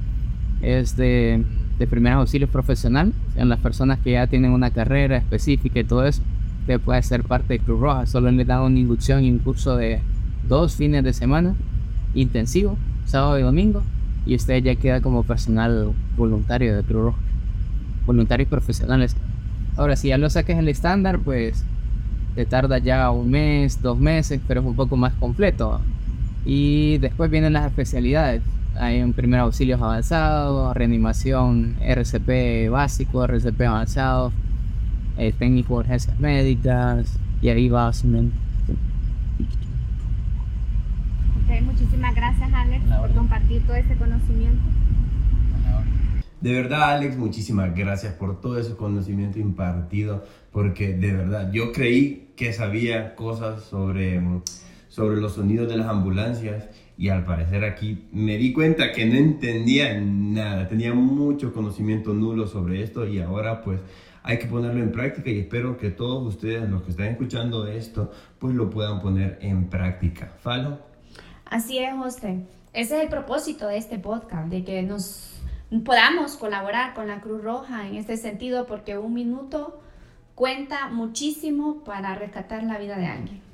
es 0.61 0.97
de 0.97 1.43
de 1.77 1.87
primeros 1.87 2.33
profesional, 2.51 3.11
en 3.35 3.49
las 3.49 3.59
personas 3.59 3.99
que 3.99 4.11
ya 4.11 4.27
tienen 4.27 4.51
una 4.51 4.71
carrera 4.71 5.17
específica 5.17 5.79
y 5.79 5.83
todo 5.83 6.05
eso, 6.05 6.21
usted 6.61 6.79
puede 6.79 7.01
ser 7.03 7.23
parte 7.23 7.55
de 7.55 7.59
Cruz 7.59 7.79
Roja. 7.79 8.05
Solo 8.05 8.31
le 8.31 8.45
dan 8.45 8.61
una 8.61 8.79
inducción 8.79 9.23
y 9.23 9.31
un 9.31 9.39
curso 9.39 9.75
de 9.75 9.99
dos 10.47 10.75
fines 10.75 11.03
de 11.03 11.13
semana 11.13 11.53
intensivo, 12.13 12.77
sábado 13.05 13.37
y 13.39 13.41
domingo, 13.41 13.83
y 14.25 14.35
usted 14.35 14.63
ya 14.63 14.75
queda 14.75 15.01
como 15.01 15.23
personal 15.23 15.93
voluntario 16.17 16.75
de 16.75 16.83
Cruz 16.83 17.03
Roja, 17.03 17.19
voluntarios 18.05 18.49
profesionales. 18.49 19.15
Ahora, 19.77 19.95
si 19.95 20.09
ya 20.09 20.17
lo 20.17 20.29
saques 20.29 20.57
el 20.57 20.69
estándar, 20.69 21.19
pues 21.19 21.63
te 22.35 22.45
tarda 22.45 22.77
ya 22.79 23.11
un 23.11 23.29
mes, 23.29 23.81
dos 23.81 23.97
meses, 23.97 24.41
pero 24.47 24.61
es 24.61 24.67
un 24.67 24.75
poco 24.75 24.97
más 24.97 25.13
completo. 25.13 25.81
Y 26.45 26.97
después 26.99 27.29
vienen 27.29 27.53
las 27.53 27.65
especialidades 27.65 28.41
hay 28.77 29.01
un 29.01 29.13
primer 29.13 29.39
auxilio 29.39 29.75
avanzado, 29.75 30.73
reanimación 30.73 31.77
RCP 31.81 32.69
básico, 32.69 33.23
RCP 33.23 33.61
avanzado, 33.61 34.31
eh, 35.17 35.33
técnico 35.37 35.75
de 35.75 35.79
urgencias 35.79 36.19
médicas 36.19 37.07
y 37.41 37.49
ahí 37.49 37.69
va 37.69 37.87
Ok, 41.45 41.61
muchísimas 41.61 42.15
gracias 42.15 42.51
Alex 42.51 42.83
por 42.99 43.13
compartir 43.13 43.61
todo 43.67 43.75
ese 43.75 43.95
conocimiento. 43.95 44.63
De 46.41 46.53
verdad, 46.53 46.95
Alex, 46.95 47.17
muchísimas 47.17 47.75
gracias 47.75 48.13
por 48.13 48.41
todo 48.41 48.57
ese 48.59 48.75
conocimiento 48.75 49.39
impartido, 49.39 50.23
porque 50.51 50.93
de 50.93 51.13
verdad 51.13 51.51
yo 51.51 51.71
creí 51.71 52.29
que 52.35 52.51
sabía 52.51 53.15
cosas 53.15 53.63
sobre, 53.63 54.21
sobre 54.87 55.21
los 55.21 55.33
sonidos 55.33 55.69
de 55.69 55.77
las 55.77 55.87
ambulancias 55.87 56.67
y 56.97 57.09
al 57.09 57.25
parecer 57.25 57.63
aquí 57.63 58.07
me 58.11 58.37
di 58.37 58.51
cuenta 58.51 58.91
que 58.91 59.05
no 59.05 59.15
entendía 59.15 59.99
nada, 59.99 60.67
tenía 60.67 60.93
mucho 60.95 61.53
conocimiento 61.53 62.13
nulo 62.13 62.47
sobre 62.47 62.81
esto 62.81 63.07
y 63.07 63.19
ahora 63.19 63.61
pues 63.61 63.81
hay 64.23 64.39
que 64.39 64.47
ponerlo 64.47 64.81
en 64.81 64.91
práctica 64.91 65.29
y 65.29 65.39
espero 65.39 65.77
que 65.77 65.91
todos 65.91 66.25
ustedes, 66.27 66.67
los 66.69 66.81
que 66.81 66.91
están 66.91 67.07
escuchando 67.07 67.67
esto, 67.67 68.11
pues 68.39 68.55
lo 68.55 68.71
puedan 68.71 68.99
poner 68.99 69.37
en 69.41 69.69
práctica. 69.69 70.33
¿Falo? 70.41 70.94
Así 71.45 71.77
es, 71.77 71.95
José. 71.95 72.45
Ese 72.73 72.97
es 72.97 73.03
el 73.03 73.09
propósito 73.09 73.67
de 73.67 73.77
este 73.77 73.97
podcast, 73.99 74.49
de 74.49 74.63
que 74.63 74.81
nos 74.81 75.39
podamos 75.85 76.35
colaborar 76.35 76.93
con 76.93 77.07
la 77.07 77.21
Cruz 77.21 77.43
Roja 77.43 77.87
en 77.87 77.95
este 77.95 78.17
sentido, 78.17 78.65
porque 78.65 78.97
un 78.97 79.13
minuto 79.13 79.79
cuenta 80.33 80.89
muchísimo 80.89 81.83
para 81.83 82.15
rescatar 82.15 82.63
la 82.63 82.77
vida 82.77 82.97
de 82.97 83.07
alguien. 83.07 83.44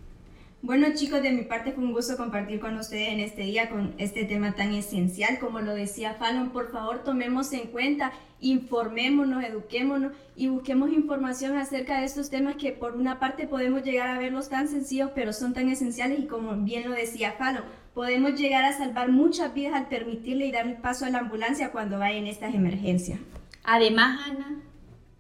Bueno 0.63 0.89
chicos, 0.93 1.23
de 1.23 1.31
mi 1.31 1.41
parte 1.41 1.71
fue 1.71 1.83
un 1.83 1.91
gusto 1.91 2.15
compartir 2.17 2.59
con 2.59 2.77
ustedes 2.77 3.09
en 3.09 3.19
este 3.19 3.41
día 3.41 3.67
con 3.67 3.95
este 3.97 4.25
tema 4.25 4.53
tan 4.53 4.73
esencial. 4.73 5.39
Como 5.39 5.59
lo 5.59 5.73
decía 5.73 6.13
Fallon, 6.13 6.51
por 6.51 6.71
favor 6.71 7.03
tomemos 7.03 7.51
en 7.53 7.69
cuenta, 7.69 8.11
informémonos, 8.41 9.43
eduquémonos 9.43 10.13
y 10.35 10.49
busquemos 10.49 10.91
información 10.93 11.57
acerca 11.57 11.99
de 11.99 12.05
estos 12.05 12.29
temas 12.29 12.57
que 12.57 12.73
por 12.73 12.95
una 12.95 13.19
parte 13.19 13.47
podemos 13.47 13.81
llegar 13.81 14.09
a 14.09 14.19
verlos 14.19 14.49
tan 14.49 14.67
sencillos, 14.67 15.09
pero 15.15 15.33
son 15.33 15.55
tan 15.55 15.67
esenciales 15.67 16.19
y 16.19 16.27
como 16.27 16.55
bien 16.57 16.87
lo 16.87 16.95
decía 16.95 17.31
Fallon, 17.39 17.63
podemos 17.95 18.39
llegar 18.39 18.63
a 18.63 18.77
salvar 18.77 19.09
muchas 19.09 19.55
vidas 19.55 19.73
al 19.73 19.87
permitirle 19.87 20.45
y 20.45 20.51
darle 20.51 20.75
paso 20.75 21.05
a 21.05 21.09
la 21.09 21.19
ambulancia 21.19 21.71
cuando 21.71 21.97
vaya 21.97 22.19
en 22.19 22.27
estas 22.27 22.53
emergencias. 22.53 23.19
Además, 23.63 24.19
Ana, 24.29 24.61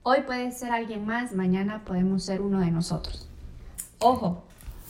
Hoy 0.03 0.21
puede 0.25 0.51
ser 0.51 0.71
alguien 0.71 1.05
más, 1.05 1.31
mañana 1.33 1.83
podemos 1.83 2.23
ser 2.23 2.41
uno 2.41 2.59
de 2.59 2.69
nosotros. 2.69 3.27
Ojo. 3.99 4.43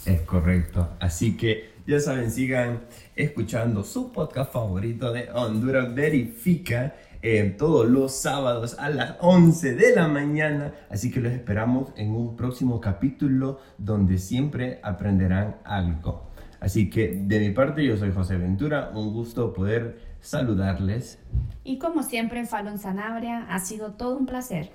Es 0.06 0.22
correcto. 0.22 0.90
Así 1.00 1.38
que 1.38 1.72
ya 1.86 2.00
saben, 2.00 2.32
sigan 2.32 2.82
escuchando 3.16 3.84
su 3.84 4.12
podcast 4.12 4.52
favorito 4.52 5.12
de 5.12 5.30
Honduras 5.32 5.94
Verifica 5.94 6.96
eh, 7.22 7.56
todos 7.56 7.88
los 7.88 8.16
sábados 8.16 8.78
a 8.80 8.90
las 8.90 9.16
11 9.20 9.76
de 9.76 9.96
la 9.96 10.08
mañana. 10.08 10.74
Así 10.90 11.12
que 11.12 11.20
los 11.20 11.32
esperamos 11.32 11.90
en 11.96 12.12
un 12.12 12.36
próximo 12.36 12.82
capítulo 12.82 13.60
donde 13.78 14.18
siempre 14.18 14.80
aprenderán 14.82 15.58
algo. 15.64 16.32
Así 16.60 16.90
que 16.90 17.10
de 17.10 17.40
mi 17.40 17.52
parte 17.52 17.86
yo 17.86 17.96
soy 17.98 18.12
José 18.12 18.38
Ventura, 18.38 18.92
un 18.96 19.14
gusto 19.14 19.54
poder 19.54 20.00
saludarles. 20.20 21.20
Y 21.64 21.78
como 21.78 22.02
siempre, 22.02 22.46
Falón 22.46 22.80
Sanabria, 22.80 23.46
ha 23.50 23.60
sido 23.60 23.94
todo 23.94 24.18
un 24.18 24.26
placer. 24.26 24.72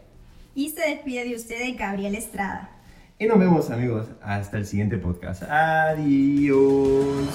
Y 0.54 0.70
se 0.70 0.88
despide 0.88 1.24
de 1.24 1.34
ustedes 1.34 1.76
Gabriel 1.76 2.14
Estrada. 2.14 2.75
Y 3.18 3.24
nos 3.26 3.38
vemos 3.38 3.70
amigos 3.70 4.08
hasta 4.22 4.58
el 4.58 4.66
siguiente 4.66 4.98
podcast. 4.98 5.42
Adiós. 5.44 7.26